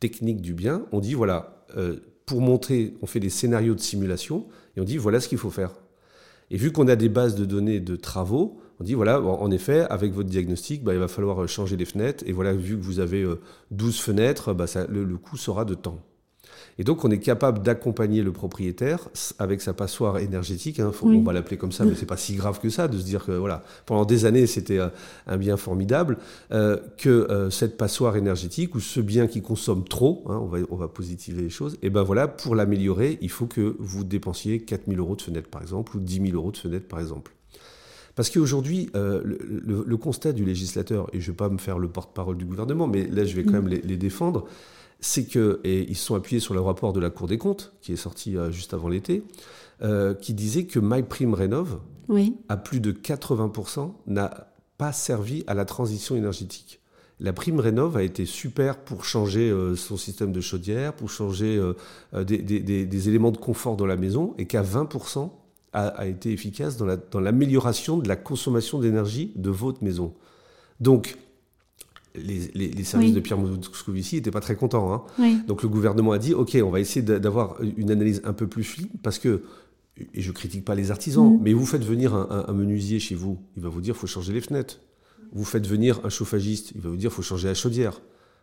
technique 0.00 0.40
du 0.40 0.54
bien, 0.54 0.86
on 0.90 0.98
dit 0.98 1.14
voilà, 1.14 1.64
euh, 1.76 2.00
pour 2.28 2.42
montrer, 2.42 2.94
on 3.00 3.06
fait 3.06 3.20
des 3.20 3.30
scénarios 3.30 3.74
de 3.74 3.80
simulation 3.80 4.44
et 4.76 4.80
on 4.80 4.84
dit 4.84 4.98
voilà 4.98 5.18
ce 5.18 5.28
qu'il 5.28 5.38
faut 5.38 5.50
faire. 5.50 5.72
Et 6.50 6.58
vu 6.58 6.72
qu'on 6.72 6.86
a 6.86 6.94
des 6.94 7.08
bases 7.08 7.34
de 7.34 7.46
données 7.46 7.80
de 7.80 7.96
travaux, 7.96 8.60
on 8.80 8.84
dit 8.84 8.94
voilà, 8.94 9.20
en 9.20 9.50
effet, 9.50 9.86
avec 9.90 10.12
votre 10.12 10.28
diagnostic, 10.28 10.84
bah, 10.84 10.92
il 10.92 11.00
va 11.00 11.08
falloir 11.08 11.48
changer 11.48 11.76
les 11.76 11.86
fenêtres. 11.86 12.22
Et 12.26 12.32
voilà, 12.32 12.52
vu 12.52 12.76
que 12.76 12.82
vous 12.82 13.00
avez 13.00 13.26
12 13.70 13.98
euh, 13.98 14.02
fenêtres, 14.02 14.52
bah, 14.52 14.66
le 14.88 15.16
coût 15.16 15.36
sera 15.36 15.64
de 15.64 15.74
temps. 15.74 15.98
Et 16.78 16.84
donc, 16.84 17.04
on 17.04 17.10
est 17.10 17.18
capable 17.18 17.62
d'accompagner 17.62 18.22
le 18.22 18.32
propriétaire 18.32 19.08
avec 19.38 19.60
sa 19.60 19.72
passoire 19.72 20.18
énergétique. 20.18 20.78
Hein, 20.78 20.92
on 21.02 21.22
va 21.22 21.32
l'appeler 21.32 21.56
comme 21.56 21.72
ça, 21.72 21.84
mais 21.84 21.94
c'est 21.94 22.06
pas 22.06 22.16
si 22.16 22.36
grave 22.36 22.60
que 22.60 22.70
ça 22.70 22.86
de 22.86 22.96
se 22.98 23.04
dire 23.04 23.24
que 23.24 23.32
voilà, 23.32 23.64
pendant 23.84 24.04
des 24.04 24.24
années, 24.24 24.46
c'était 24.46 24.78
un 25.26 25.36
bien 25.36 25.56
formidable. 25.56 26.18
Euh, 26.52 26.76
que 26.96 27.08
euh, 27.08 27.50
cette 27.50 27.76
passoire 27.76 28.16
énergétique 28.16 28.74
ou 28.74 28.80
ce 28.80 29.00
bien 29.00 29.26
qui 29.26 29.42
consomme 29.42 29.84
trop, 29.84 30.24
hein, 30.28 30.38
on, 30.42 30.46
va, 30.46 30.58
on 30.70 30.76
va 30.76 30.88
positiver 30.88 31.42
les 31.42 31.50
choses, 31.50 31.76
et 31.82 31.90
ben 31.90 32.02
voilà, 32.02 32.28
pour 32.28 32.54
l'améliorer, 32.54 33.18
il 33.20 33.30
faut 33.30 33.46
que 33.46 33.76
vous 33.78 34.04
dépensiez 34.04 34.60
4000 34.60 34.98
euros 34.98 35.16
de 35.16 35.22
fenêtre, 35.22 35.48
par 35.48 35.62
exemple, 35.62 35.96
ou 35.96 36.00
10 36.00 36.30
000 36.30 36.36
euros 36.36 36.52
de 36.52 36.56
fenêtre, 36.56 36.86
par 36.88 37.00
exemple. 37.00 37.32
Parce 38.16 38.30
qu'aujourd'hui, 38.30 38.90
euh, 38.96 39.22
le, 39.24 39.96
constat 39.96 40.32
du 40.32 40.44
législateur, 40.44 41.08
et 41.12 41.20
je 41.20 41.26
ne 41.26 41.32
vais 41.32 41.36
pas 41.36 41.48
me 41.48 41.58
faire 41.58 41.78
le 41.78 41.88
porte-parole 41.88 42.36
du 42.36 42.44
gouvernement, 42.44 42.88
mais 42.88 43.06
là 43.06 43.24
je 43.24 43.36
vais 43.36 43.44
quand 43.44 43.52
même 43.52 43.68
les, 43.68 43.80
les 43.80 43.96
défendre, 43.96 44.46
c'est 45.00 45.26
que, 45.26 45.60
et 45.64 45.88
ils 45.88 45.96
sont 45.96 46.14
appuyés 46.14 46.40
sur 46.40 46.54
le 46.54 46.60
rapport 46.60 46.92
de 46.92 47.00
la 47.00 47.10
Cour 47.10 47.28
des 47.28 47.38
comptes, 47.38 47.72
qui 47.80 47.92
est 47.92 47.96
sorti 47.96 48.36
euh, 48.36 48.50
juste 48.50 48.74
avant 48.74 48.88
l'été, 48.88 49.22
euh, 49.82 50.14
qui 50.14 50.34
disait 50.34 50.64
que 50.64 50.80
MyPrimeRénov, 50.80 51.78
oui. 52.08 52.36
à 52.48 52.56
plus 52.56 52.80
de 52.80 52.92
80%, 52.92 53.92
n'a 54.06 54.52
pas 54.76 54.92
servi 54.92 55.44
à 55.46 55.54
la 55.54 55.64
transition 55.64 56.16
énergétique. 56.16 56.80
La 57.20 57.32
prime 57.32 57.58
rénov 57.58 57.96
a 57.96 58.02
été 58.02 58.26
super 58.26 58.78
pour 58.78 59.04
changer 59.04 59.50
euh, 59.50 59.74
son 59.74 59.96
système 59.96 60.32
de 60.32 60.40
chaudière, 60.40 60.94
pour 60.94 61.10
changer 61.10 61.60
des, 62.12 63.08
éléments 63.08 63.32
de 63.32 63.38
confort 63.38 63.76
dans 63.76 63.86
la 63.86 63.96
maison, 63.96 64.34
et 64.38 64.46
qu'à 64.46 64.62
20% 64.62 65.30
a, 65.74 66.06
été 66.06 66.32
efficace 66.32 66.76
dans 66.76 67.20
l'amélioration 67.20 67.98
de 67.98 68.08
la 68.08 68.16
consommation 68.16 68.80
d'énergie 68.80 69.32
de 69.36 69.50
votre 69.50 69.84
maison. 69.84 70.14
Donc, 70.80 71.18
les, 72.22 72.84
services 72.84 73.12
de 73.12 73.20
Pierre 73.20 73.38
Moscovici 73.38 74.16
n'étaient 74.16 74.30
pas 74.30 74.40
très 74.40 74.56
contents. 74.56 75.06
Hein. 75.18 75.42
Donc 75.46 75.62
le 75.62 75.68
gouvernement 75.68 76.12
a 76.12 76.18
dit, 76.18 76.34
OK, 76.34 76.56
on 76.62 76.70
va 76.70 76.80
essayer 76.80 77.02
d'avoir 77.02 77.56
une 77.62 77.90
analyse 77.90 78.20
un 78.24 78.32
peu 78.32 78.46
plus 78.46 78.64
fine, 78.64 78.88
parce 79.02 79.18
que, 79.18 79.42
et 80.14 80.20
je 80.20 80.32
critique 80.32 80.64
pas 80.64 80.74
les 80.74 80.90
artisans, 80.90 81.34
mm. 81.34 81.40
mais 81.42 81.52
vous 81.52 81.66
faites 81.66 81.84
venir 81.84 82.14
un, 82.14 82.52
menuisier 82.52 82.98
chez 83.00 83.14
vous, 83.14 83.38
il 83.56 83.62
va 83.62 83.68
vous 83.68 83.80
dire, 83.80 83.94
il 83.94 83.98
faut 83.98 84.06
changer 84.06 84.32
les 84.32 84.40
fenêtres. 84.40 84.80
Vous 85.32 85.44
faites 85.44 85.66
venir 85.66 86.00
un 86.04 86.08
chauffagiste, 86.08 86.72
il 86.74 86.80
va 86.80 86.90
vous 86.90 86.96
dire, 86.96 87.10
il 87.10 87.14
faut 87.14 87.22
changer 87.22 87.48
la 87.48 87.54
chaudière. 87.54 88.00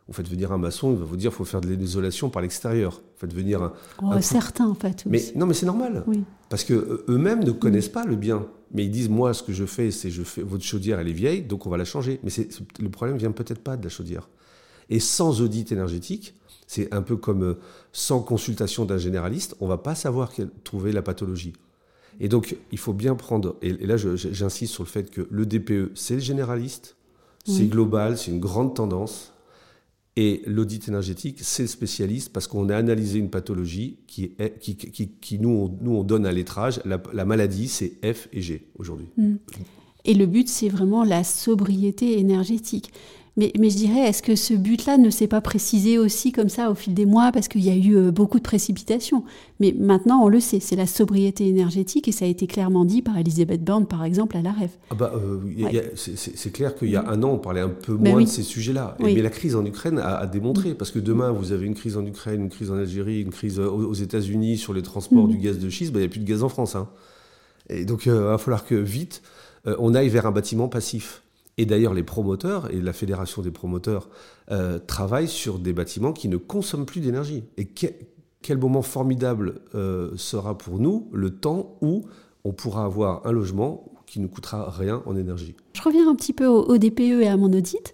Vous 0.08 0.14
faites 0.14 0.30
venir 0.30 0.52
un 0.52 0.60
maçon, 0.60 0.92
il 0.92 0.98
va 0.98 1.06
vous 1.06 1.18
dire 1.18 1.32
qu'il 1.32 1.38
faut 1.38 1.46
faire 1.46 1.62
de 1.62 1.68
l'isolation 1.68 2.30
par 2.30 2.44
l'extérieur. 2.44 2.94
Vous 2.94 3.20
faites 3.20 3.34
venir 3.34 3.64
un. 3.64 3.74
Oh, 4.04 4.14
certains, 4.22 4.68
en 4.68 4.76
fait. 4.76 5.04
Mais 5.08 5.22
non, 5.36 5.48
mais 5.48 5.56
c'est 5.56 5.66
normal. 5.66 6.06
Parce 6.50 6.64
que 6.64 7.04
eux-mêmes 7.08 7.44
ne 7.44 7.52
connaissent 7.52 7.90
pas 7.90 8.06
le 8.06 8.16
bien. 8.16 8.46
Mais 8.72 8.86
ils 8.86 8.92
disent 8.92 9.10
moi, 9.10 9.34
ce 9.34 9.42
que 9.42 9.54
je 9.54 9.66
fais, 9.66 9.90
c'est 9.90 10.12
je 10.12 10.24
fais 10.24 10.42
votre 10.42 10.64
chaudière, 10.64 11.00
elle 11.00 11.08
est 11.08 11.14
vieille, 11.14 11.42
donc 11.42 11.66
on 11.66 11.70
va 11.70 11.78
la 11.78 11.86
changer. 11.86 12.20
Mais 12.24 12.30
le 12.80 12.90
problème 12.90 13.18
vient 13.18 13.32
peut-être 13.32 13.62
pas 13.62 13.78
de 13.78 13.84
la 13.84 13.90
chaudière. 13.90 14.30
Et 14.90 15.00
sans 15.00 15.42
audit 15.42 15.72
énergétique, 15.72 16.36
c'est 16.68 16.94
un 16.94 17.02
peu 17.02 17.16
comme 17.16 17.44
euh, 17.44 17.60
sans 17.92 18.22
consultation 18.22 18.86
d'un 18.86 18.98
généraliste, 18.98 19.56
on 19.60 19.68
va 19.68 19.78
pas 19.78 19.96
savoir 19.96 20.32
trouver 20.64 20.92
la 20.92 21.02
pathologie. 21.02 21.54
Et 22.20 22.30
donc, 22.30 22.58
il 22.72 22.78
faut 22.78 22.94
bien 22.94 23.16
prendre, 23.16 23.58
et, 23.62 23.74
là 23.74 23.98
j'insiste 23.98 24.74
sur 24.74 24.84
le 24.84 24.90
fait 24.90 25.12
que 25.12 25.28
le 25.30 25.46
DPE, 25.46 25.92
c'est 25.96 26.16
le 26.16 26.22
généraliste, 26.22 26.96
c'est 27.46 27.68
global, 27.68 28.18
c'est 28.18 28.32
une 28.32 28.40
grande 28.40 28.74
tendance, 28.74 29.34
et 30.18 30.42
l'audit 30.46 30.88
énergétique, 30.88 31.40
c'est 31.42 31.64
le 31.64 31.68
spécialiste 31.68 32.32
parce 32.32 32.48
qu'on 32.48 32.70
a 32.70 32.78
analysé 32.78 33.20
une 33.20 33.30
pathologie 33.30 33.98
qui, 34.08 34.32
est, 34.40 34.58
qui, 34.60 34.76
qui, 34.78 35.40
nous, 35.40 35.50
on, 35.50 35.78
nous, 35.82 35.96
on 35.98 36.04
donne 36.04 36.26
un 36.26 36.32
lettrage. 36.32 36.82
La, 36.86 37.26
maladie, 37.26 37.68
c'est 37.68 37.94
F 38.02 38.30
et 38.32 38.42
G 38.42 38.68
aujourd'hui. 38.78 39.08
Hmm. 39.18 39.36
Et 40.06 40.14
le 40.14 40.26
but, 40.26 40.48
c'est 40.48 40.70
vraiment 40.70 41.04
la 41.04 41.24
sobriété 41.24 42.18
énergétique. 42.18 42.94
Mais, 43.38 43.52
mais 43.60 43.70
je 43.70 43.76
dirais, 43.76 44.00
est-ce 44.00 44.24
que 44.24 44.36
ce 44.36 44.54
but-là 44.54 44.98
ne 44.98 45.10
s'est 45.10 45.28
pas 45.28 45.42
précisé 45.42 45.98
aussi 45.98 46.32
comme 46.32 46.48
ça 46.48 46.72
au 46.72 46.76
fil 46.76 46.94
des 46.94 47.06
mois 47.06 47.34
parce 47.34 47.50
qu'il 47.50 47.66
y 47.66 47.70
a 47.70 47.76
eu 47.76 47.98
euh, 47.98 48.12
beaucoup 48.12 48.38
de 48.38 48.44
précipitations? 48.44 49.26
Mais 49.60 49.76
maintenant, 49.78 50.24
on 50.24 50.30
le 50.30 50.40
sait, 50.40 50.62
c'est 50.62 50.78
la 50.78 50.88
sobriété 50.88 51.46
énergétique 51.48 52.08
et 52.08 52.14
ça 52.14 52.24
a 52.24 52.28
été 52.30 52.48
clairement 52.48 52.86
dit 52.86 53.02
par 53.02 53.18
Elisabeth 53.18 53.62
Borne, 53.62 53.88
par 53.88 54.06
exemple, 54.06 54.38
à 54.38 54.42
la 54.42 54.54
REF. 54.54 54.78
Ah 54.90 54.96
bah, 54.96 55.12
euh, 55.16 55.40
c'est 55.96 56.52
clair 56.54 56.76
qu'il 56.76 56.90
y 56.90 56.96
a 56.96 57.10
un 57.10 57.24
an, 57.24 57.32
on 57.32 57.38
parlait 57.38 57.60
un 57.60 57.70
peu 57.70 57.98
ben 57.98 58.14
moins 58.14 58.24
de 58.24 58.30
ces 58.30 58.44
sujets-là. 58.44 58.96
Mais 59.02 59.16
la 59.16 59.30
crise 59.30 59.58
en 59.58 59.66
Ukraine 59.66 60.00
a, 60.00 60.26
démontré, 60.28 60.74
parce 60.74 60.92
que 60.92 61.00
demain, 61.00 61.32
vous 61.32 61.52
avez 61.52 61.66
une 61.66 61.76
crise 61.76 61.98
en 61.98 62.06
Ukraine, 62.06 62.44
une 62.44 62.50
crise 62.50 62.72
en 62.72 62.78
Algérie, 62.78 63.22
une 63.22 63.32
crise 63.32 63.60
aux, 63.60 63.94
États-Unis 63.94 64.58
sur 64.58 64.74
les 64.74 64.82
transports 64.82 65.28
mm. 65.28 65.32
du 65.32 65.38
gaz 65.38 65.60
de 65.60 65.70
schiste, 65.70 65.92
ben, 65.92 66.00
il 66.00 66.04
n'y 66.04 66.08
a 66.08 66.10
plus 66.10 66.22
de 66.22 66.26
gaz 66.26 66.42
en 66.42 66.50
France. 66.50 66.76
Hein. 66.76 66.88
Et 67.70 67.84
donc, 67.84 68.08
euh, 68.08 68.16
il 68.16 68.24
va 68.24 68.38
falloir 68.38 68.66
que 68.66 68.76
vite, 68.76 69.22
on 69.80 69.94
aille 69.96 70.10
vers 70.10 70.26
un 70.26 70.32
bâtiment 70.32 70.70
passif. 70.70 71.24
Et 71.58 71.66
d'ailleurs, 71.66 71.94
les 71.94 72.04
promoteurs 72.04 72.72
et 72.72 72.82
la 72.82 72.94
fédération 72.94 73.42
des 73.42 73.52
promoteurs 73.52 74.10
euh, 74.52 74.78
travaillent 74.80 75.30
sur 75.30 75.60
des 75.60 75.74
bâtiments 75.74 76.12
qui 76.12 76.28
ne 76.28 76.38
consomment 76.38 76.86
plus 76.86 77.00
d'énergie. 77.00 77.44
Et 77.58 77.66
quel 77.66 78.58
moment 78.58 78.82
formidable 78.82 79.62
euh, 79.74 80.12
sera 80.18 80.58
pour 80.58 80.80
nous 80.80 81.10
le 81.14 81.32
temps 81.32 81.78
où 81.82 82.04
on 82.44 82.52
pourra 82.52 82.86
avoir 82.86 83.26
un 83.26 83.32
logement 83.32 83.92
qui 84.06 84.20
ne 84.20 84.28
coûtera 84.28 84.70
rien 84.70 85.02
en 85.06 85.16
énergie. 85.16 85.56
Je 85.74 85.82
reviens 85.82 86.10
un 86.10 86.16
petit 86.16 86.34
peu 86.34 86.46
au, 86.46 86.78
DPE 86.78 87.22
et 87.22 87.28
à 87.28 87.38
mon 87.38 87.52
audit. 87.52 87.94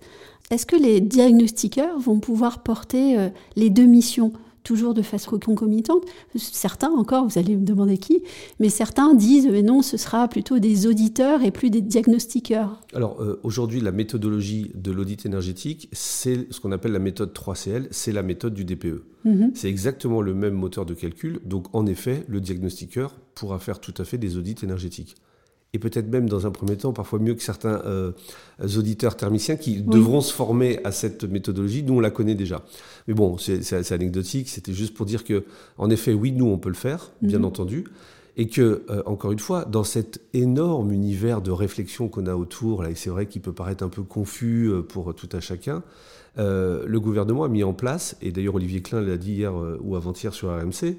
Est-ce 0.50 0.66
que 0.66 0.76
les 0.76 1.00
diagnostiqueurs 1.00 1.98
vont 2.00 2.20
pouvoir 2.20 2.62
porter 2.64 3.18
euh, 3.18 3.30
les 3.56 3.70
deux 3.70 3.86
missions? 3.86 4.34
Toujours 4.64 4.94
de 4.94 5.02
façon 5.02 5.40
concomitante. 5.40 6.04
Certains 6.36 6.92
encore, 6.92 7.28
vous 7.28 7.40
allez 7.40 7.56
me 7.56 7.66
demander 7.66 7.98
qui, 7.98 8.24
mais 8.60 8.70
certains 8.70 9.14
disent 9.14 9.48
mais 9.52 9.62
non, 9.62 9.82
ce 9.82 9.98
sera 9.98 10.28
plutôt 10.28 10.60
des 10.60 10.88
auditeurs 10.88 11.44
et 11.44 11.52
plus 11.52 11.70
des 11.70 11.82
diagnostiqueurs. 11.82 12.82
Alors 12.94 13.22
euh, 13.22 13.40
aujourd'hui, 13.44 13.82
la 13.82 13.92
méthodologie 13.92 14.72
de 14.76 14.92
l'audit 14.92 15.26
énergétique, 15.26 15.90
c'est 15.92 16.52
ce 16.52 16.60
qu'on 16.60 16.72
appelle 16.72 16.92
la 16.92 17.00
méthode 17.00 17.34
3CL, 17.34 17.88
c'est 17.92 18.12
la 18.12 18.24
méthode 18.24 18.54
du 18.54 18.66
DPE. 18.66 19.04
Mhm. 19.26 19.52
C'est 19.54 19.70
exactement 19.70 20.22
le 20.22 20.34
même 20.34 20.54
moteur 20.54 20.86
de 20.86 20.94
calcul, 20.94 21.40
donc 21.46 21.68
en 21.74 21.86
effet, 21.86 22.24
le 22.28 22.42
diagnostiqueur 22.42 23.20
pourra 23.36 23.60
faire 23.60 23.80
tout 23.80 23.94
à 23.98 24.04
fait 24.04 24.18
des 24.18 24.38
audits 24.38 24.56
énergétiques 24.64 25.16
et 25.74 25.80
peut-être 25.80 26.10
même 26.10 26.28
dans 26.28 26.46
un 26.46 26.52
premier 26.52 26.76
temps, 26.76 26.92
parfois 26.92 27.20
mieux 27.20 27.34
que 27.34 27.42
certains 27.42 27.82
euh, 27.86 28.12
auditeurs 28.78 29.16
thermiciens 29.16 29.56
qui 29.56 29.82
devront 29.82 30.20
se 30.20 30.34
former 30.34 30.82
à 30.84 30.92
cette 30.92 31.24
méthodologie. 31.24 31.82
Nous, 31.84 31.94
on 31.94 32.00
la 32.02 32.10
connaît 32.10 32.36
déjà. 32.36 32.66
Mais 33.08 33.14
bon, 33.14 33.38
c'est 33.38 33.92
anecdotique. 33.94 34.50
C'était 34.50 34.74
juste 34.74 34.94
pour 34.94 35.06
dire 35.06 35.24
que, 35.24 35.46
en 35.78 35.90
effet, 35.90 36.14
oui, 36.14 36.34
nous, 36.34 36.48
on 36.48 36.58
peut 36.58 36.70
le 36.70 36.76
faire, 36.76 37.12
bien 37.22 37.40
mhm. 37.40 37.46
entendu. 37.46 37.86
Et 38.36 38.48
que, 38.48 38.84
euh, 38.90 39.02
encore 39.06 39.32
une 39.32 39.40
fois, 39.40 39.64
dans 39.64 39.86
cet 39.86 40.20
énorme 40.34 40.92
univers 40.92 41.42
de 41.42 41.52
réflexion 41.52 42.10
qu'on 42.10 42.26
a 42.26 42.36
autour, 42.36 42.84
là, 42.84 42.90
et 42.90 42.96
c'est 42.96 43.10
vrai 43.10 43.28
qu'il 43.28 43.42
peut 43.42 43.54
paraître 43.54 43.84
un 43.84 43.90
peu 43.90 44.04
confus 44.04 44.68
euh, 44.68 44.82
pour 44.82 45.16
tout 45.16 45.30
à 45.32 45.40
chacun, 45.40 45.84
le 46.38 46.98
gouvernement 46.98 47.44
a 47.44 47.50
mis 47.50 47.62
en 47.62 47.74
place, 47.74 48.16
et 48.22 48.32
d'ailleurs 48.32 48.56
Olivier 48.56 48.82
Klein 48.82 49.02
l'a 49.02 49.18
dit 49.18 49.34
hier 49.34 49.54
ou 49.82 49.98
avant-hier 49.98 50.34
sur 50.34 50.50
RMC, 50.50 50.96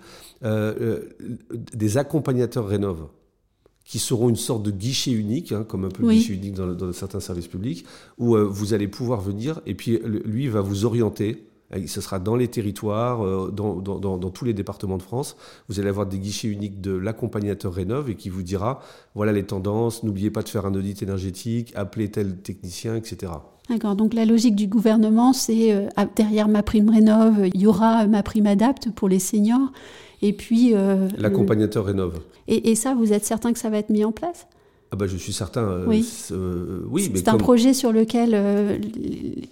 des 1.74 1.96
accompagnateurs 1.96 2.66
rénov' 2.66 3.08
qui 3.92 3.99
seront 3.99 4.30
une 4.30 4.37
sorte 4.37 4.62
de 4.62 4.70
guichet 4.70 5.11
unique, 5.11 5.52
hein, 5.52 5.66
comme 5.68 5.84
un 5.84 5.90
peu 5.90 6.08
guichet 6.08 6.32
unique 6.32 6.54
dans, 6.54 6.94
certains 6.94 7.20
services 7.20 7.46
publics, 7.46 7.84
où 8.16 8.37
euh, 8.37 8.42
vous 8.42 8.72
allez 8.72 8.88
pouvoir 8.88 9.20
venir 9.20 9.61
et 9.66 9.75
puis 9.75 10.00
lui 10.25 10.49
va 10.49 10.62
vous 10.62 10.87
orienter. 10.87 11.44
Ce 11.87 12.00
sera 12.00 12.18
dans 12.18 12.34
les 12.34 12.49
territoires, 12.49 13.22
euh, 13.22 13.50
dans, 13.50 13.75
dans, 13.82 14.30
tous 14.30 14.46
les 14.46 14.54
départements 14.54 14.96
de 14.96 15.02
France. 15.02 15.37
Vous 15.68 15.78
allez 15.78 15.90
avoir 15.90 16.06
des 16.06 16.18
guichets 16.18 16.49
uniques 16.49 16.80
de 16.80 16.92
l'accompagnateur 16.92 17.75
Rénov 17.75 18.08
et 18.08 18.14
qui 18.14 18.30
vous 18.30 18.42
dira 18.42 18.80
voilà 19.14 19.30
les 19.30 19.44
tendances, 19.44 20.04
n'oubliez 20.04 20.30
pas 20.30 20.42
de 20.42 20.49
faire 20.49 20.64
un 20.64 20.75
audit 20.75 21.02
énergétique, 21.02 21.70
appelez 21.75 22.11
tel 22.11 22.38
technicien, 22.38 22.96
etc. 22.96 23.30
D'accord, 23.68 23.94
donc 23.94 24.14
la 24.14 24.25
logique 24.25 24.56
du 24.56 24.68
gouvernement, 24.68 25.34
c'est 25.34 25.75
euh, 25.75 25.88
derrière 26.16 26.49
ma 26.49 26.62
prime 26.62 26.88
Rénov, 26.88 27.46
il 27.52 27.61
y 27.61 27.66
aura 27.66 28.06
ma 28.06 28.22
prime 28.22 28.46
Adapt 28.46 28.90
pour 28.90 29.11
les 29.11 29.18
seniors 29.18 29.70
et 30.22 30.32
puis. 30.32 30.74
Euh, 30.74 31.08
L'accompagnateur 31.18 31.84
rénove. 31.84 32.20
Et, 32.48 32.74
ça, 32.74 32.94
vous 32.94 33.12
êtes 33.12 33.24
certain 33.24 33.52
que 33.52 33.58
ça 33.58 33.68
va 33.68 33.78
être 33.78 33.90
mis 33.90 34.04
en 34.04 34.12
place? 34.12 34.46
Ah 34.94 34.96
bah 34.96 35.06
je 35.06 35.16
suis 35.16 35.32
certain. 35.32 35.62
Euh, 35.62 35.84
oui. 35.86 36.06
Euh, 36.32 36.82
c'est 37.14 37.28
un 37.28 37.38
projet 37.38 37.72
sur 37.72 37.92
lequel. 37.92 38.34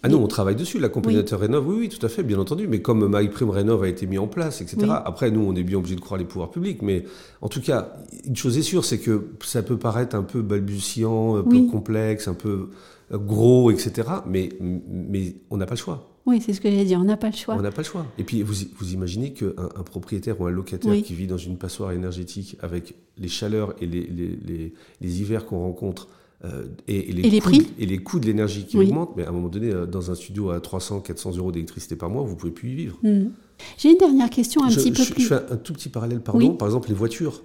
ah 0.02 0.08
non, 0.08 0.22
on 0.22 0.26
travaille 0.26 0.54
dessus. 0.54 0.78
L'accompagnateur 0.78 1.40
rénove, 1.40 1.66
oui, 1.66 1.76
oui, 1.78 1.88
tout 1.88 2.04
à 2.04 2.10
fait, 2.10 2.22
bien 2.22 2.38
entendu. 2.38 2.68
Mais 2.68 2.82
comme 2.82 3.08
MyPrime 3.10 3.48
Rénove 3.48 3.84
a 3.84 3.88
été 3.88 4.06
mis 4.06 4.18
en 4.18 4.26
place, 4.26 4.60
etc. 4.60 4.86
Après, 5.04 5.30
nous, 5.30 5.40
on 5.40 5.54
est 5.54 5.62
bien 5.62 5.78
obligé 5.78 5.96
de 5.96 6.00
croire 6.00 6.18
les 6.18 6.26
pouvoirs 6.26 6.50
publics. 6.50 6.82
Mais 6.82 7.04
en 7.40 7.48
tout 7.48 7.62
cas, 7.62 7.96
une 8.26 8.36
chose 8.36 8.58
est 8.58 8.62
sûre, 8.62 8.84
c'est 8.84 8.98
que 8.98 9.30
ça 9.42 9.62
peut 9.62 9.78
paraître 9.78 10.14
un 10.14 10.24
peu 10.24 10.42
balbutiant, 10.42 11.36
un 11.36 11.42
peu 11.42 11.62
complexe, 11.70 12.28
un 12.28 12.34
peu 12.34 12.68
gros, 13.10 13.70
etc. 13.70 14.08
Mais, 14.26 14.50
mais 14.60 15.36
on 15.50 15.56
n'a 15.56 15.64
pas 15.64 15.74
le 15.74 15.80
choix. 15.80 16.09
Oui, 16.30 16.40
c'est 16.40 16.52
ce 16.52 16.60
que 16.60 16.70
j'allais 16.70 16.84
dire, 16.84 17.00
on 17.00 17.04
n'a 17.04 17.16
pas 17.16 17.28
le 17.30 17.36
choix. 17.36 17.56
On 17.58 17.62
n'a 17.62 17.72
pas 17.72 17.82
le 17.82 17.86
choix. 17.86 18.06
Et 18.16 18.24
puis, 18.24 18.42
vous, 18.42 18.54
vous 18.78 18.92
imaginez 18.92 19.32
qu'un 19.32 19.48
un 19.58 19.82
propriétaire 19.82 20.40
ou 20.40 20.46
un 20.46 20.50
locataire 20.50 21.02
qui 21.02 21.14
vit 21.14 21.26
dans 21.26 21.36
une 21.36 21.58
passoire 21.58 21.90
énergétique 21.90 22.56
avec 22.60 22.94
les 23.18 23.28
chaleurs 23.28 23.74
et 23.80 23.86
les, 23.86 24.06
les, 24.06 24.72
les, 25.00 25.20
hivers 25.20 25.44
qu'on 25.44 25.58
rencontre, 25.58 26.08
euh, 26.44 26.66
et, 26.86 27.12
les 27.12 27.28
les 27.28 27.40
prix 27.40 27.72
et 27.78 27.84
les 27.84 27.98
coûts 27.98 28.20
de 28.20 28.26
l'énergie 28.26 28.64
qui 28.64 28.78
augmentent, 28.78 29.16
mais 29.16 29.24
à 29.24 29.30
un 29.30 29.32
moment 29.32 29.48
donné, 29.48 29.70
euh, 29.70 29.86
dans 29.86 30.12
un 30.12 30.14
studio 30.14 30.50
à 30.50 30.60
300, 30.60 31.00
400 31.00 31.36
euros 31.36 31.50
d'électricité 31.50 31.96
par 31.96 32.10
mois, 32.10 32.22
vous 32.22 32.30
ne 32.30 32.36
pouvez 32.36 32.52
plus 32.52 32.70
y 32.70 32.74
vivre. 32.74 32.98
Mmh. 33.02 33.30
J'ai 33.76 33.90
une 33.90 33.98
dernière 33.98 34.30
question 34.30 34.62
un 34.64 34.68
petit 34.68 34.92
peu 34.92 35.04
plus. 35.04 35.24
Je 35.24 35.28
fais 35.28 35.52
un 35.52 35.56
tout 35.56 35.72
petit 35.72 35.88
parallèle, 35.88 36.20
pardon. 36.20 36.54
Par 36.54 36.68
exemple, 36.68 36.88
les 36.88 36.94
voitures 36.94 37.42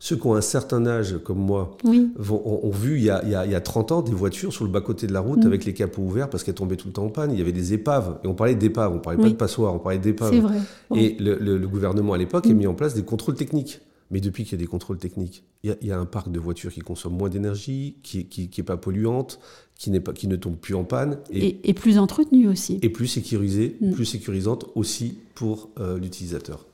ceux 0.00 0.16
qui 0.16 0.26
ont 0.26 0.34
un 0.34 0.40
certain 0.40 0.86
âge, 0.86 1.16
comme 1.24 1.38
moi, 1.38 1.76
ont, 1.84 2.70
vu 2.70 2.98
il 2.98 3.04
y, 3.04 3.10
a, 3.10 3.60
30 3.60 3.92
ans 3.92 4.02
des 4.02 4.12
voitures 4.12 4.52
sur 4.52 4.64
le 4.64 4.70
bas-côté 4.70 5.06
de 5.06 5.12
la 5.12 5.20
route 5.20 5.42
mm. 5.42 5.46
avec 5.46 5.64
les 5.64 5.74
capots 5.74 6.02
ouverts 6.02 6.30
parce 6.30 6.44
qu'elles 6.44 6.54
tombaient 6.54 6.76
tout 6.76 6.86
le 6.86 6.92
temps 6.92 7.04
en 7.04 7.10
panne. 7.10 7.32
Il 7.32 7.38
y 7.38 7.42
avait 7.42 7.52
des 7.52 7.72
épaves. 7.72 8.18
Et 8.22 8.28
on 8.28 8.34
parlait 8.34 8.54
d'épaves, 8.54 8.92
on 8.94 9.00
parlait 9.00 9.20
pas 9.20 9.28
de 9.28 9.34
passoires, 9.34 9.74
on 9.74 9.80
parlait 9.80 9.98
d'épaves. 9.98 10.32
C'est 10.32 10.40
vrai. 10.40 10.58
Et 10.94 11.16
le, 11.18 11.66
gouvernement 11.66 12.12
à 12.12 12.18
l'époque 12.18 12.46
a 12.46 12.50
mm. 12.50 12.56
mis 12.56 12.66
en 12.66 12.74
place 12.74 12.94
des 12.94 13.02
contrôles 13.02 13.34
techniques. 13.34 13.80
Mais 14.10 14.20
depuis 14.20 14.44
qu'il 14.44 14.52
y 14.52 14.54
a 14.54 14.64
des 14.64 14.68
contrôles 14.68 14.96
techniques, 14.96 15.44
il 15.64 15.76
y, 15.82 15.90
a, 15.90 15.98
un 15.98 16.06
parc 16.06 16.30
de 16.30 16.40
voitures 16.40 16.72
qui 16.72 16.80
consomme 16.80 17.14
moins 17.14 17.28
d'énergie, 17.28 17.96
qui 18.02 18.50
n'est 18.56 18.64
pas 18.64 18.78
polluante, 18.78 19.38
qui, 19.74 19.90
pas, 20.00 20.12
qui 20.12 20.28
ne 20.28 20.36
tombe 20.36 20.56
plus 20.56 20.74
en 20.74 20.84
panne. 20.84 21.18
Et, 21.30 21.74
plus 21.74 21.98
entretenue 21.98 22.48
aussi. 22.48 22.78
Et 22.82 22.88
plus 22.88 23.06
sécurisée, 23.06 23.76
mm. 23.80 23.92
plus 23.92 24.06
sécurisante 24.06 24.66
aussi 24.76 25.18
pour 25.34 25.70
euh, 25.78 25.98
l'utilisateur. 25.98 26.67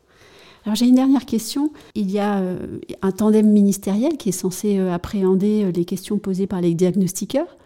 Alors 0.65 0.77
j'ai 0.77 0.87
une 0.87 0.95
dernière 0.95 1.27
question. 1.27 1.71
Il 1.95 2.11
y 2.11 2.19
a 2.19 2.39
euh, 2.39 2.79
un 3.03 3.13
tandem 3.13 3.51
ministériel 3.51 4.17
qui 4.17 4.31
est 4.31 4.33
censé 4.33 4.79
euh, 4.79 4.93
appréhender 4.93 5.65
euh, 5.65 5.71
les 5.71 5.85
questions 5.85 6.19
posées 6.19 6.47
par 6.47 6.63
les 6.63 6.73
diagnostiqueurs, 6.75 7.59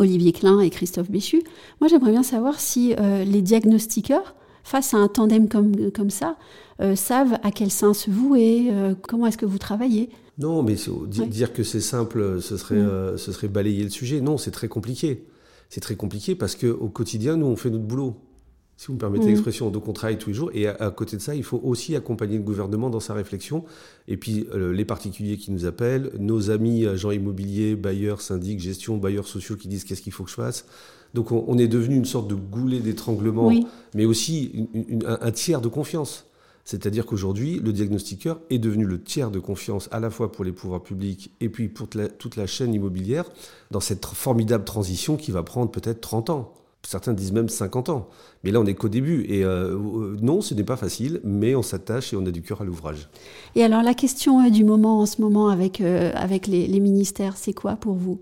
Olivier 0.00 0.32
Klein 0.32 0.58
et 0.60 0.70
Christophe 0.70 1.08
Béchu. 1.08 1.42
Moi 1.80 1.88
j'aimerais 1.88 2.10
bien 2.10 2.24
savoir 2.24 2.58
si 2.58 2.94
les 2.98 3.42
diagnostiqueurs, 3.42 4.34
face 4.64 4.94
à 4.94 4.96
un 4.96 5.06
tandem 5.06 5.48
comme, 5.48 5.92
comme 5.92 6.10
ça, 6.10 6.36
savent 6.96 7.38
à 7.44 7.52
quel 7.52 7.70
sein 7.70 7.94
se 7.94 8.10
vouer, 8.10 8.72
comment 9.02 9.26
est-ce 9.26 9.38
que 9.38 9.46
vous 9.46 9.58
travaillez? 9.58 10.08
Non, 10.38 10.62
mais 10.62 10.74
dire 11.28 11.52
que 11.52 11.62
c'est 11.62 11.80
simple, 11.80 12.40
ce 12.40 12.56
serait, 12.56 12.82
ce 13.16 13.32
serait 13.32 13.48
balayer 13.48 13.84
le 13.84 13.90
sujet. 13.90 14.20
Non, 14.20 14.38
c'est 14.38 14.50
très 14.50 14.66
compliqué. 14.66 15.24
C'est 15.68 15.80
très 15.80 15.94
compliqué 15.94 16.34
parce 16.34 16.56
qu'au 16.56 16.88
quotidien, 16.88 17.36
nous, 17.36 17.46
on 17.46 17.56
fait 17.56 17.70
notre 17.70 17.84
boulot 17.84 18.16
si 18.76 18.88
vous 18.88 18.94
me 18.94 18.98
permettez 18.98 19.26
mm. 19.26 19.28
l'expression, 19.28 19.70
donc 19.70 19.86
on 19.88 19.92
travaille 19.92 20.18
tous 20.18 20.30
les 20.30 20.34
jours. 20.34 20.50
Et 20.54 20.66
à, 20.66 20.90
côté 20.90 21.16
de 21.16 21.22
ça, 21.22 21.34
il 21.34 21.44
faut 21.44 21.60
aussi 21.62 21.94
accompagner 21.94 22.36
le 22.36 22.42
gouvernement 22.42 22.90
dans 22.90 23.00
sa 23.00 23.14
réflexion. 23.14 23.64
Et 24.08 24.16
puis 24.16 24.46
euh, 24.54 24.72
les 24.72 24.84
particuliers 24.84 25.36
qui 25.36 25.52
nous 25.52 25.66
appellent, 25.66 26.10
nos 26.18 26.50
amis 26.50 26.86
agents 26.86 27.10
immobiliers, 27.10 27.76
bailleurs, 27.76 28.20
syndics, 28.20 28.60
gestion, 28.60 28.96
bailleurs 28.96 29.26
sociaux 29.26 29.56
qui 29.56 29.68
disent 29.68 29.84
qu'est-ce 29.84 30.02
qu'il 30.02 30.12
faut 30.12 30.24
que 30.24 30.30
je 30.30 30.34
fasse. 30.34 30.66
Donc 31.14 31.30
on, 31.30 31.58
est 31.58 31.68
devenu 31.68 31.96
une 31.96 32.06
sorte 32.06 32.26
de 32.26 32.34
goulet 32.34 32.80
d'étranglement, 32.80 33.52
mais 33.94 34.06
aussi 34.06 34.66
un, 35.04 35.30
tiers 35.30 35.60
de 35.60 35.68
confiance. 35.68 36.24
C'est-à-dire 36.64 37.04
qu'aujourd'hui, 37.04 37.60
le 37.62 37.72
diagnostiqueur 37.72 38.40
est 38.48 38.58
devenu 38.58 38.86
le 38.86 39.02
tiers 39.02 39.30
de 39.30 39.38
confiance 39.38 39.90
à 39.92 40.00
la 40.00 40.08
fois 40.08 40.32
pour 40.32 40.42
les 40.42 40.52
pouvoirs 40.52 40.82
publics 40.82 41.30
et 41.40 41.50
puis 41.50 41.68
pour 41.68 41.86
toute 42.18 42.36
la 42.36 42.46
chaîne 42.46 42.72
immobilière 42.72 43.26
dans 43.70 43.80
cette 43.80 44.06
formidable 44.06 44.64
transition 44.64 45.16
qui 45.16 45.32
va 45.32 45.42
prendre 45.42 45.70
peut-être 45.70 46.00
30 46.00 46.30
ans 46.30 46.54
certains 46.86 47.12
disent 47.12 47.32
même 47.32 47.48
50 47.48 47.88
ans. 47.88 48.08
Mais 48.44 48.50
là, 48.50 48.60
on 48.60 48.64
n'est 48.64 48.74
qu'au 48.74 48.88
début. 48.88 49.24
Et 49.28 49.44
euh, 49.44 49.76
euh, 49.76 50.16
non, 50.20 50.40
ce 50.40 50.54
n'est 50.54 50.64
pas 50.64 50.76
facile, 50.76 51.20
mais 51.24 51.54
on 51.54 51.62
s'attache 51.62 52.12
et 52.12 52.16
on 52.16 52.26
a 52.26 52.30
du 52.30 52.42
cœur 52.42 52.62
à 52.62 52.64
l'ouvrage. 52.64 53.08
Et 53.54 53.62
alors, 53.62 53.82
la 53.82 53.94
question 53.94 54.44
euh, 54.44 54.50
du 54.50 54.64
moment 54.64 55.00
en 55.00 55.06
ce 55.06 55.20
moment 55.20 55.48
avec, 55.48 55.80
avec 55.80 56.46
les, 56.46 56.80
ministères, 56.80 57.36
c'est 57.36 57.52
quoi 57.52 57.76
pour 57.76 57.94
vous? 57.94 58.20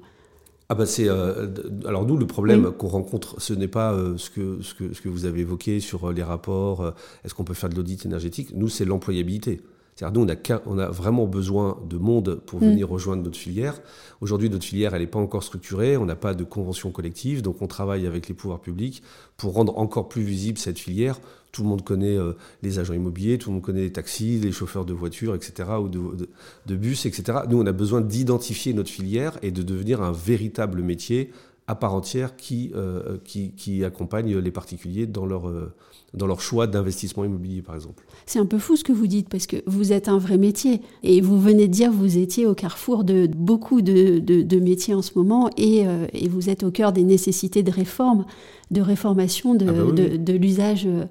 Ah 0.68 0.76
bah 0.76 0.86
c'est 0.86 1.08
alors 1.08 2.06
nous 2.06 2.16
le 2.16 2.28
problème 2.28 2.70
qu'on 2.70 2.86
rencontre 2.86 3.40
ce 3.40 3.52
n'est 3.52 3.66
pas 3.66 3.92
ce, 4.16 4.30
que, 4.30 4.62
ce, 4.62 4.72
que, 4.74 4.94
ce 4.94 5.00
que 5.00 5.08
vous 5.08 5.24
avez 5.24 5.40
évoqué 5.40 5.80
sur 5.80 6.12
les 6.12 6.22
rapports 6.22 6.94
est-ce 7.24 7.34
qu'on 7.34 7.42
peut 7.42 7.54
faire 7.54 7.70
de 7.70 7.74
l'audit 7.74 8.06
énergétique? 8.06 8.52
Nous 8.54 8.68
c'est 8.68 8.84
l'employabilité 8.84 9.62
nous, 10.08 10.26
on 10.66 10.78
a, 10.78 10.88
vraiment 10.88 11.26
besoin 11.26 11.78
de 11.88 11.98
monde 11.98 12.40
pour 12.46 12.60
mm. 12.60 12.64
venir 12.64 12.88
rejoindre 12.88 13.22
notre 13.22 13.36
filière. 13.36 13.80
Aujourd'hui, 14.20 14.48
notre 14.48 14.64
filière, 14.64 14.94
elle 14.94 15.02
n'est 15.02 15.06
pas 15.06 15.18
encore 15.18 15.42
structurée, 15.42 15.96
on 15.96 16.06
n'a 16.06 16.16
pas 16.16 16.32
de 16.34 16.44
convention 16.44 16.90
collective, 16.90 17.42
donc 17.42 17.60
on 17.60 17.66
travaille 17.66 18.06
avec 18.06 18.28
les 18.28 18.34
pouvoirs 18.34 18.60
publics 18.60 19.02
pour 19.36 19.52
rendre 19.52 19.76
encore 19.78 20.08
plus 20.08 20.22
visible 20.22 20.58
cette 20.58 20.78
filière. 20.78 21.20
Tout 21.52 21.64
le 21.64 21.68
monde 21.68 21.82
connaît 21.82 22.16
euh, 22.16 22.32
les 22.62 22.78
agents 22.78 22.94
immobiliers, 22.94 23.36
tout 23.36 23.50
le 23.50 23.54
monde 23.54 23.62
connaît 23.62 23.80
les 23.80 23.92
taxis, 23.92 24.38
les 24.38 24.52
chauffeurs 24.52 24.84
de 24.84 24.92
voitures, 24.92 25.34
etc., 25.34 25.68
ou 25.80 25.88
de 25.88 26.76
bus, 26.76 27.06
etc. 27.06 27.40
Nous, 27.48 27.60
on 27.60 27.66
a 27.66 27.72
besoin 27.72 28.00
d'identifier 28.00 28.72
notre 28.72 28.90
filière 28.90 29.36
et 29.42 29.50
de 29.50 29.62
devenir 29.62 30.00
un 30.00 30.12
véritable 30.12 30.82
métier 30.82 31.32
à 31.70 31.76
part 31.76 31.94
entière 31.94 32.34
qui, 32.36 32.72
euh, 32.74 33.18
qui, 33.24 33.52
qui, 33.52 33.84
accompagne 33.84 34.36
les 34.36 34.50
particuliers 34.50 35.06
dans 35.06 35.24
leur, 35.24 35.48
euh, 35.48 35.72
dans 36.12 36.26
leur 36.26 36.40
choix 36.40 36.66
d'investissement 36.66 37.24
immobilier, 37.24 37.62
par 37.62 37.74
exemple. 37.74 38.04
C'est 38.26 38.38
un 38.38 38.46
peu 38.46 38.58
fou 38.58 38.76
ce 38.76 38.84
que 38.84 38.92
vous 38.92 39.06
dites, 39.06 39.28
parce 39.28 39.46
que 39.46 39.56
vous 39.66 39.92
êtes 39.92 40.08
un 40.08 40.18
vrai 40.18 40.38
métier. 40.38 40.80
Et 41.02 41.20
vous 41.20 41.40
venez 41.40 41.68
de 41.68 41.72
dire 41.72 41.90
que 41.90 41.94
vous 41.94 42.18
étiez 42.18 42.46
au 42.46 42.54
carrefour 42.54 43.04
de 43.04 43.28
beaucoup 43.28 43.80
de, 43.80 44.18
de, 44.18 44.60
métiers 44.60 44.94
en 44.94 45.02
ce 45.02 45.12
moment, 45.14 45.48
et, 45.56 45.86
euh, 45.86 46.06
et, 46.12 46.28
vous 46.28 46.50
êtes 46.50 46.64
au 46.64 46.70
cœur 46.70 46.92
des 46.92 47.04
nécessités 47.04 47.62
de 47.62 47.70
réforme, 47.70 48.24
de 48.70 48.80
réformation 48.80 49.54
de, 49.54 49.66
ah 49.68 49.72
bah 49.72 50.16
de 50.16 50.32
l'usage 50.32 50.86
euh, 50.86 51.04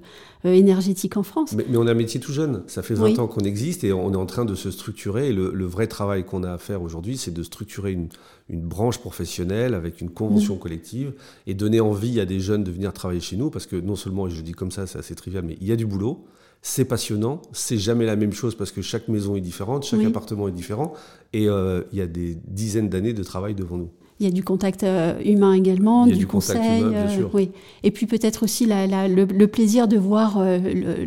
énergétique 0.44 1.16
en 1.16 1.22
France. 1.22 1.52
Mais, 1.52 1.64
on 1.76 1.86
a 1.86 1.90
un 1.90 1.94
métier 1.94 2.20
tout 2.20 2.32
jeune. 2.32 2.62
Ça 2.66 2.82
fait 2.82 2.94
20 2.94 3.18
ans 3.18 3.26
qu'on 3.26 3.40
existe 3.40 3.84
et 3.84 3.92
on 3.92 4.12
est 4.12 4.16
en 4.16 4.26
train 4.26 4.44
de 4.44 4.54
se 4.54 4.70
structurer. 4.70 5.28
Et 5.28 5.32
le, 5.32 5.66
vrai 5.66 5.86
travail 5.86 6.24
qu'on 6.24 6.42
a 6.42 6.52
à 6.52 6.58
faire 6.58 6.82
aujourd'hui, 6.82 7.16
c'est 7.16 7.32
de 7.32 7.42
structurer 7.42 7.92
une, 7.92 8.08
une, 8.48 8.62
branche 8.62 8.98
professionnelle 8.98 9.74
avec 9.74 10.00
une 10.00 10.10
convention 10.10 10.56
mm. 10.56 10.58
collective 10.58 11.12
et 11.46 11.54
donner 11.54 11.80
envie 11.80 12.20
à 12.20 12.26
des 12.26 12.40
jeunes 12.40 12.64
de 12.64 12.70
venir 12.70 12.92
travailler 12.92 13.20
chez 13.20 13.36
nous 13.36 13.50
parce 13.50 13.66
que 13.66 13.76
non 13.76 13.96
seulement, 13.96 14.26
et 14.26 14.30
je 14.30 14.40
dis 14.42 14.52
comme 14.52 14.70
ça, 14.70 14.86
c'est 14.86 14.98
assez 14.98 15.14
trivial, 15.14 15.44
mais 15.44 15.56
il 15.60 15.66
y 15.66 15.72
a 15.72 15.76
du 15.76 15.86
boulot. 15.86 16.24
C'est 16.62 16.84
passionnant, 16.84 17.40
c'est 17.52 17.78
jamais 17.78 18.04
la 18.04 18.16
même 18.16 18.32
chose 18.32 18.54
parce 18.54 18.70
que 18.70 18.82
chaque 18.82 19.08
maison 19.08 19.34
est 19.34 19.40
différente, 19.40 19.84
chaque 19.84 20.04
appartement 20.04 20.46
est 20.46 20.52
différent, 20.52 20.92
et 21.32 21.44
il 21.44 21.98
y 21.98 22.02
a 22.02 22.06
des 22.06 22.34
dizaines 22.34 22.90
d'années 22.90 23.14
de 23.14 23.22
travail 23.22 23.54
devant 23.54 23.78
nous. 23.78 23.90
Il 24.20 24.26
y 24.26 24.28
a 24.28 24.32
du 24.32 24.44
contact 24.44 24.82
euh, 24.82 25.18
humain 25.24 25.54
également, 25.54 26.06
du, 26.06 26.26
conseil. 26.26 26.82
Euh, 26.82 27.22
oui. 27.32 27.52
Et 27.82 27.90
puis 27.90 28.04
peut-être 28.04 28.42
aussi 28.42 28.66
le, 28.68 29.46
plaisir 29.46 29.88
de 29.88 29.96
voir 29.96 30.36
euh, 30.36 30.58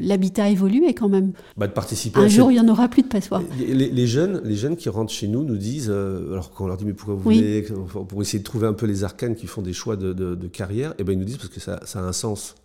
l'habitat 0.02 0.50
évoluer 0.50 0.96
quand 0.96 1.10
même. 1.10 1.34
Bah, 1.56 1.68
de 1.68 1.74
participer. 1.74 2.20
Un 2.20 2.28
jour, 2.28 2.50
il 2.50 2.56
n'y 2.56 2.60
en 2.60 2.68
aura 2.68 2.88
plus 2.88 3.04
de 3.04 3.08
passoires. 3.08 3.44
Les, 3.60 4.08
jeunes, 4.08 4.42
les 4.44 4.56
jeunes 4.56 4.76
qui 4.76 4.90
rentrent 4.90 5.14
chez 5.14 5.28
nous 5.28 5.44
nous 5.44 5.58
disent, 5.58 5.92
alors 5.92 6.52
quand 6.52 6.64
on 6.64 6.68
leur 6.68 6.78
dit 6.78 6.86
mais 6.86 6.94
pourquoi 6.94 7.14
vous 7.14 7.30
venez, 7.30 7.64
pour 8.08 8.20
essayer 8.24 8.40
de 8.40 8.44
trouver 8.44 8.66
un 8.66 8.74
peu 8.74 8.88
les 8.88 9.04
arcanes 9.04 9.36
qui 9.36 9.46
font 9.46 9.62
des 9.62 9.74
choix 9.74 9.96
de, 9.96 10.48
carrière, 10.48 10.92
et 10.94 10.96
eh 11.00 11.04
ben 11.04 11.14
ils 11.14 11.20
nous 11.20 11.26
disent 11.26 11.38
parce 11.38 11.50
que 11.50 11.60
ça, 11.60 11.80
a 11.94 12.00
un 12.00 12.14
sens. 12.14 12.56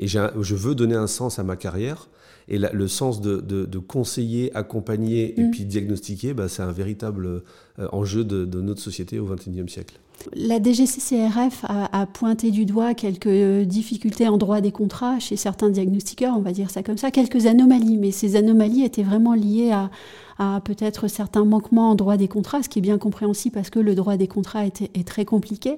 Et 0.00 0.08
je 0.08 0.54
veux 0.56 0.74
donner 0.74 0.96
un 0.96 1.06
sens 1.06 1.38
à 1.38 1.44
ma 1.44 1.54
carrière. 1.54 2.08
Et 2.48 2.58
le 2.58 2.88
sens 2.88 3.20
de, 3.20 3.78
conseiller, 3.78 4.54
accompagner 4.54 5.38
et 5.38 5.44
mm. 5.44 5.50
puis 5.50 5.64
diagnostiquer, 5.64 6.34
bah, 6.34 6.48
c'est 6.48 6.62
un 6.62 6.72
véritable 6.72 7.26
euh, 7.26 7.88
enjeu 7.92 8.24
de, 8.24 8.60
notre 8.60 8.80
société 8.80 9.18
au 9.18 9.26
XXIe 9.26 9.68
siècle. 9.68 9.98
La 10.34 10.62
DGCCRF 10.62 11.64
a, 11.64 12.00
a, 12.00 12.06
pointé 12.06 12.50
du 12.50 12.66
doigt 12.66 12.94
quelques 12.94 13.66
difficultés 13.66 14.28
en 14.28 14.38
droit 14.38 14.60
des 14.60 14.70
contrats 14.70 15.18
chez 15.18 15.36
certains 15.36 15.70
diagnostiqueurs, 15.70 16.36
on 16.36 16.40
va 16.40 16.52
dire 16.52 16.70
ça 16.70 16.82
comme 16.82 16.98
ça, 16.98 17.10
quelques 17.10 17.46
anomalies, 17.46 17.98
mais 17.98 18.12
ces 18.12 18.36
anomalies 18.36 18.84
étaient 18.84 19.02
vraiment 19.02 19.34
liées 19.34 19.72
à, 19.72 19.90
à 20.38 20.60
peut-être 20.64 21.08
certains 21.08 21.44
manquements 21.44 21.90
en 21.90 21.94
droit 21.94 22.16
des 22.16 22.28
contrats, 22.28 22.62
ce 22.62 22.68
qui 22.68 22.78
est 22.78 22.82
bien 22.82 22.98
compréhensible 22.98 23.54
parce 23.54 23.70
que 23.70 23.78
le 23.78 23.94
droit 23.94 24.16
des 24.16 24.28
contrats 24.28 24.66
est, 24.66 24.82
est 24.82 25.06
très 25.06 25.24
compliqué. 25.24 25.76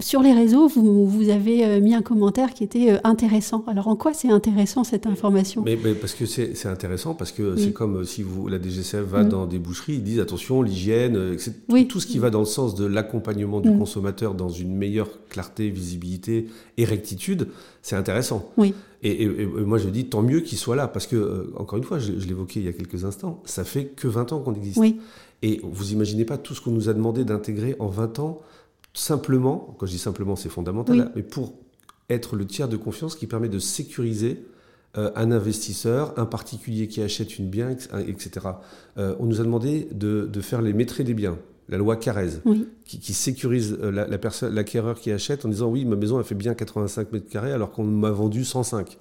Sur 0.00 0.22
les 0.22 0.32
réseaux, 0.32 0.68
vous, 0.68 1.06
vous, 1.06 1.28
avez 1.28 1.64
euh, 1.64 1.80
mis 1.80 1.94
un 1.94 2.02
commentaire 2.02 2.54
qui 2.54 2.64
était 2.64 2.92
euh, 2.92 2.98
intéressant. 3.04 3.64
Alors 3.66 3.88
en 3.88 3.96
quoi 3.96 4.12
c'est 4.14 4.30
intéressant 4.30 4.84
cette 4.84 5.06
information? 5.06 5.62
Mais, 5.64 5.76
Parce 5.76 6.14
que 6.14 6.26
c'est 6.26 6.66
intéressant, 6.66 7.14
parce 7.14 7.32
que 7.32 7.56
c'est 7.56 7.72
comme 7.72 7.98
euh, 7.98 8.04
si 8.04 8.22
vous, 8.22 8.48
la 8.48 8.60
DGCF 8.60 9.02
va 9.02 9.22
mm. 9.22 9.28
dans 9.28 9.46
des 9.46 9.58
boucheries, 9.58 9.94
ils 9.94 10.02
disent 10.02 10.20
attention, 10.20 10.62
l'hygiène, 10.62 11.36
oui. 11.68 11.86
tout 11.86 12.00
ce 12.00 12.06
qui 12.06 12.18
va 12.18 12.30
dans 12.30 12.40
le 12.40 12.44
sens 12.46 12.74
de 12.74 12.84
l'accompagnement 12.84 13.60
du 13.60 13.70
mm. 13.70 13.78
consommateur 13.78 14.34
dans 14.34 14.48
une 14.48 14.74
meilleure 14.74 15.08
clarté, 15.28 15.70
visibilité 15.70 16.48
et 16.76 16.84
rectitude, 16.84 17.48
c'est 17.82 17.96
intéressant. 17.96 18.50
Oui. 18.56 18.74
Et, 19.02 19.26
moi, 19.26 19.78
je 19.78 19.88
dis 19.88 20.06
tant 20.06 20.22
mieux 20.22 20.40
qu'il 20.40 20.58
soit 20.58 20.76
là, 20.76 20.86
parce 20.86 21.06
que, 21.06 21.16
euh, 21.16 21.52
encore 21.56 21.76
une 21.76 21.84
fois, 21.84 21.98
je, 21.98 22.12
l'évoquais 22.12 22.60
il 22.60 22.66
y 22.66 22.68
a 22.68 22.72
quelques 22.72 23.04
instants, 23.04 23.42
ça 23.44 23.64
fait 23.64 23.86
que 23.86 24.06
20 24.06 24.32
ans 24.32 24.40
qu'on 24.40 24.54
existe. 24.54 24.80
Et 25.42 25.60
vous 25.64 25.92
imaginez 25.92 26.24
pas 26.24 26.38
tout 26.38 26.54
ce 26.54 26.60
qu'on 26.60 26.70
nous 26.70 26.88
a 26.88 26.94
demandé 26.94 27.24
d'intégrer 27.24 27.74
en 27.80 27.88
20 27.88 28.20
ans, 28.20 28.40
simplement, 28.94 29.74
quand 29.78 29.86
je 29.86 29.92
dis 29.92 29.98
simplement, 29.98 30.36
c'est 30.36 30.48
fondamental, 30.48 31.10
mais 31.16 31.22
pour 31.22 31.52
être 32.10 32.36
le 32.36 32.46
tiers 32.46 32.68
de 32.68 32.76
confiance 32.76 33.16
qui 33.16 33.26
permet 33.26 33.48
de 33.48 33.58
sécuriser 33.58 34.44
euh, 34.98 35.10
un 35.16 35.32
investisseur, 35.32 36.16
un 36.18 36.26
particulier 36.26 36.86
qui 36.86 37.02
achète 37.02 37.38
une 37.38 37.48
bien, 37.48 37.70
etc. 37.70 38.46
Euh, 38.98 39.16
on 39.18 39.26
nous 39.26 39.40
a 39.40 39.44
demandé 39.44 39.88
de, 39.90 40.28
de 40.30 40.40
faire 40.40 40.62
les 40.62 40.74
maîtres 40.74 41.02
des 41.02 41.14
biens 41.14 41.38
la 41.68 41.78
loi 41.78 41.96
Carrez, 41.96 42.40
qui, 42.84 43.14
sécurise 43.14 43.78
euh, 43.82 43.90
la, 43.90 44.18
personne, 44.18 44.54
l'acquéreur 44.54 44.98
qui 44.98 45.10
achète 45.10 45.44
en 45.44 45.48
disant 45.48 45.68
oui, 45.68 45.84
ma 45.84 45.96
maison 45.96 46.18
a 46.18 46.24
fait 46.24 46.34
bien 46.34 46.54
85 46.54 47.12
mètres 47.12 47.28
carrés 47.28 47.52
alors 47.52 47.70
qu'on 47.70 47.84
m'a 47.84 48.10
vendu 48.10 48.44
105. 48.44 48.98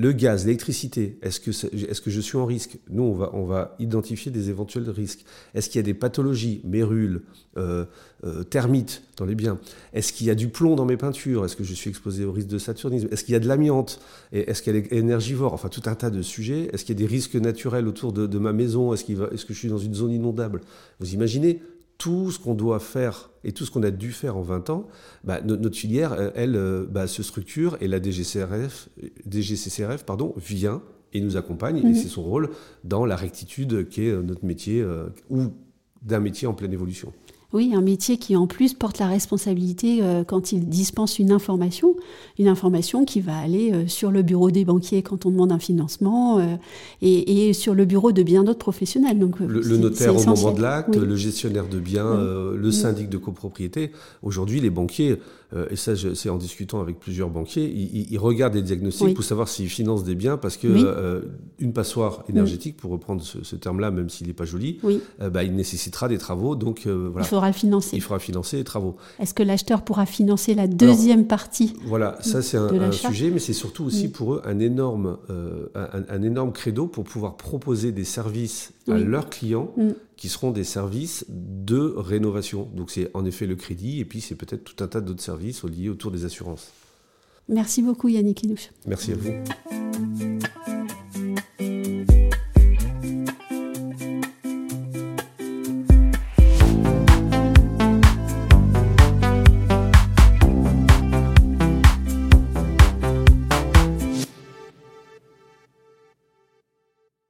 Le 0.00 0.12
gaz, 0.12 0.46
l'électricité, 0.46 1.18
est-ce 1.20 1.40
que, 1.40 2.10
je 2.10 2.20
suis 2.22 2.38
en 2.38 2.46
risque? 2.46 2.78
Nous, 2.88 3.02
on 3.02 3.44
va, 3.44 3.76
identifier 3.78 4.32
des 4.32 4.48
éventuels 4.48 4.88
risques. 4.88 5.26
Est-ce 5.54 5.68
qu'il 5.68 5.78
y 5.78 5.80
a 5.80 5.82
des 5.82 5.92
pathologies, 5.92 6.62
mérules, 6.64 7.20
euh, 7.58 7.84
euh, 8.24 8.42
termites 8.42 9.02
dans 9.18 9.26
les 9.26 9.34
biens? 9.34 9.58
Est-ce 9.92 10.14
qu'il 10.14 10.26
y 10.26 10.30
a 10.30 10.34
du 10.34 10.48
plomb 10.48 10.74
dans 10.74 10.86
mes 10.86 10.96
peintures? 10.96 11.44
Est-ce 11.44 11.54
que 11.54 11.64
je 11.64 11.74
suis 11.74 11.90
exposé 11.90 12.24
au 12.24 12.32
risque 12.32 12.48
de 12.48 12.56
saturnisme? 12.56 13.08
Est-ce 13.12 13.24
qu'il 13.24 13.34
y 13.34 13.36
a 13.36 13.40
de 13.40 13.46
l'amiante? 13.46 14.00
Est-ce 14.32 14.62
qu'elle 14.62 14.76
est 14.76 14.90
énergivore? 14.90 15.52
Enfin, 15.52 15.68
tout 15.68 15.82
un 15.84 15.94
tas 15.94 16.08
de 16.08 16.22
sujets. 16.22 16.70
Est-ce 16.72 16.86
qu'il 16.86 16.98
y 16.98 17.04
a 17.04 17.06
des 17.06 17.12
risques 17.12 17.36
naturels 17.36 17.86
autour 17.86 18.14
de, 18.14 18.38
ma 18.38 18.54
maison? 18.54 18.94
Est-ce 18.94 19.04
que 19.04 19.52
je 19.52 19.58
suis 19.58 19.68
dans 19.68 19.76
une 19.76 19.92
zone 19.92 20.12
inondable? 20.12 20.62
Vous 20.98 21.12
imaginez 21.12 21.60
tout 22.00 22.30
ce 22.30 22.38
qu'on 22.38 22.54
doit 22.54 22.80
faire 22.80 23.30
et 23.44 23.52
tout 23.52 23.66
ce 23.66 23.70
qu'on 23.70 23.82
a 23.82 23.90
dû 23.90 24.10
faire 24.10 24.38
en 24.38 24.40
20 24.40 24.70
ans, 24.70 24.88
bah, 25.22 25.42
notre, 25.42 25.76
filière, 25.76 26.32
elle, 26.34 26.56
euh, 26.56 26.86
bah, 26.90 27.06
se 27.06 27.22
structure 27.22 27.76
et 27.82 27.88
la 27.88 28.02
DGCRF, 28.02 28.88
DGCCRF 29.28 30.04
pardon, 30.04 30.32
vient 30.38 30.82
et 31.12 31.20
nous 31.20 31.36
accompagne, 31.36 31.76
et 31.76 31.82
mhm. 31.82 31.94
c'est 31.94 32.08
son 32.08 32.22
rôle 32.22 32.50
dans 32.84 33.04
la 33.04 33.16
rectitude 33.16 33.88
qui 33.88 34.06
est 34.06 34.10
euh, 34.10 34.22
notre 34.22 34.46
métier, 34.46 34.80
euh, 34.80 35.08
ou 35.28 35.48
d'un 36.00 36.20
métier 36.20 36.48
en 36.48 36.54
pleine 36.54 36.72
évolution. 36.72 37.12
Oui, 37.52 37.72
un 37.74 37.80
métier 37.80 38.16
qui 38.16 38.36
en 38.36 38.46
plus 38.46 38.74
porte 38.74 38.98
la 38.98 39.08
responsabilité 39.08 39.98
euh, 40.02 40.22
quand 40.22 40.52
il 40.52 40.68
dispense 40.68 41.18
une 41.18 41.32
information, 41.32 41.96
une 42.38 42.46
information 42.46 43.04
qui 43.04 43.20
va 43.20 43.36
aller 43.36 43.72
euh, 43.72 43.88
sur 43.88 44.12
le 44.12 44.22
bureau 44.22 44.52
des 44.52 44.64
banquiers 44.64 45.02
quand 45.02 45.26
on 45.26 45.30
demande 45.30 45.50
un 45.50 45.58
financement 45.58 46.38
euh, 46.38 46.56
et, 47.02 47.52
sur 47.52 47.74
le 47.74 47.84
bureau 47.84 48.12
de 48.12 48.22
bien 48.22 48.44
d'autres 48.44 48.60
professionnels. 48.60 49.18
Donc, 49.18 49.40
le, 49.40 49.76
notaire 49.76 50.14
au 50.14 50.24
moment 50.24 50.52
de 50.52 50.62
l'acte, 50.62 50.94
le 50.94 51.16
gestionnaire 51.16 51.68
de 51.68 51.80
biens, 51.80 52.20
le 52.54 52.70
syndic 52.70 53.08
de 53.08 53.18
copropriété. 53.18 53.90
Aujourd'hui, 54.22 54.60
les 54.60 54.70
banquiers, 54.70 55.18
et 55.70 55.76
ça 55.76 55.94
c'est 56.14 56.28
en 56.28 56.36
discutant 56.36 56.80
avec 56.80 57.00
plusieurs 57.00 57.28
banquiers, 57.28 57.64
ils, 57.64 58.18
regardent 58.18 58.54
les 58.54 58.62
diagnostics 58.62 59.14
pour 59.14 59.24
savoir 59.24 59.48
s'ils 59.48 59.68
financent 59.68 60.04
des 60.04 60.14
biens 60.14 60.36
parce 60.36 60.56
que 60.56 61.24
une 61.58 61.72
passoire 61.72 62.22
énergétique, 62.28 62.76
pour 62.76 62.90
reprendre 62.90 63.22
ce, 63.22 63.56
terme-là, 63.56 63.90
même 63.90 64.08
s'il 64.08 64.26
n'est 64.26 64.32
pas 64.32 64.44
joli, 64.44 64.78
bah, 65.18 65.42
il 65.42 65.54
nécessitera 65.54 66.08
des 66.08 66.18
travaux. 66.18 66.54
Donc 66.54 66.86
voilà 66.86 67.26
faudra 67.40 67.52
financer. 67.52 67.96
Il 67.96 68.02
faudra 68.02 68.18
financer 68.18 68.56
les 68.56 68.64
travaux. 68.64 68.96
Est-ce 69.18 69.34
que 69.34 69.42
l'acheteur 69.42 69.82
pourra 69.82 70.06
financer 70.06 70.54
la 70.54 70.66
deuxième 70.66 71.26
partie 71.26 71.74
Voilà, 71.84 72.18
ça 72.20 72.42
c'est 72.42 72.56
un, 72.56 72.92
sujet, 72.92 73.30
mais 73.30 73.38
c'est 73.38 73.52
surtout 73.52 73.84
aussi 73.84 74.08
pour 74.08 74.34
eux 74.34 74.42
un 74.44 74.58
énorme, 74.58 75.18
euh, 75.30 75.66
un, 75.74 76.22
énorme 76.22 76.52
credo 76.52 76.86
pour 76.86 77.04
pouvoir 77.04 77.36
proposer 77.36 77.92
des 77.92 78.04
services 78.04 78.72
à 78.88 78.98
leurs 78.98 79.30
clients 79.30 79.72
mm. 79.76 79.90
qui 80.16 80.28
seront 80.28 80.50
des 80.50 80.64
services 80.64 81.24
de 81.28 81.94
rénovation. 81.96 82.68
Donc 82.74 82.90
c'est 82.90 83.10
en 83.14 83.24
effet 83.24 83.46
le 83.46 83.56
crédit 83.56 84.00
et 84.00 84.04
puis 84.04 84.20
c'est 84.20 84.34
peut-être 84.34 84.64
tout 84.64 84.82
un 84.82 84.88
tas 84.88 85.00
d'autres 85.00 85.22
services 85.22 85.64
liés 85.64 85.88
autour 85.88 86.10
des 86.10 86.24
assurances. 86.24 86.68
Merci 87.48 87.82
beaucoup 87.82 88.08
Yannick 88.08 88.42
Inouche. 88.42 88.70
Merci 88.86 89.12
à 89.12 89.16
vous. 89.16 90.39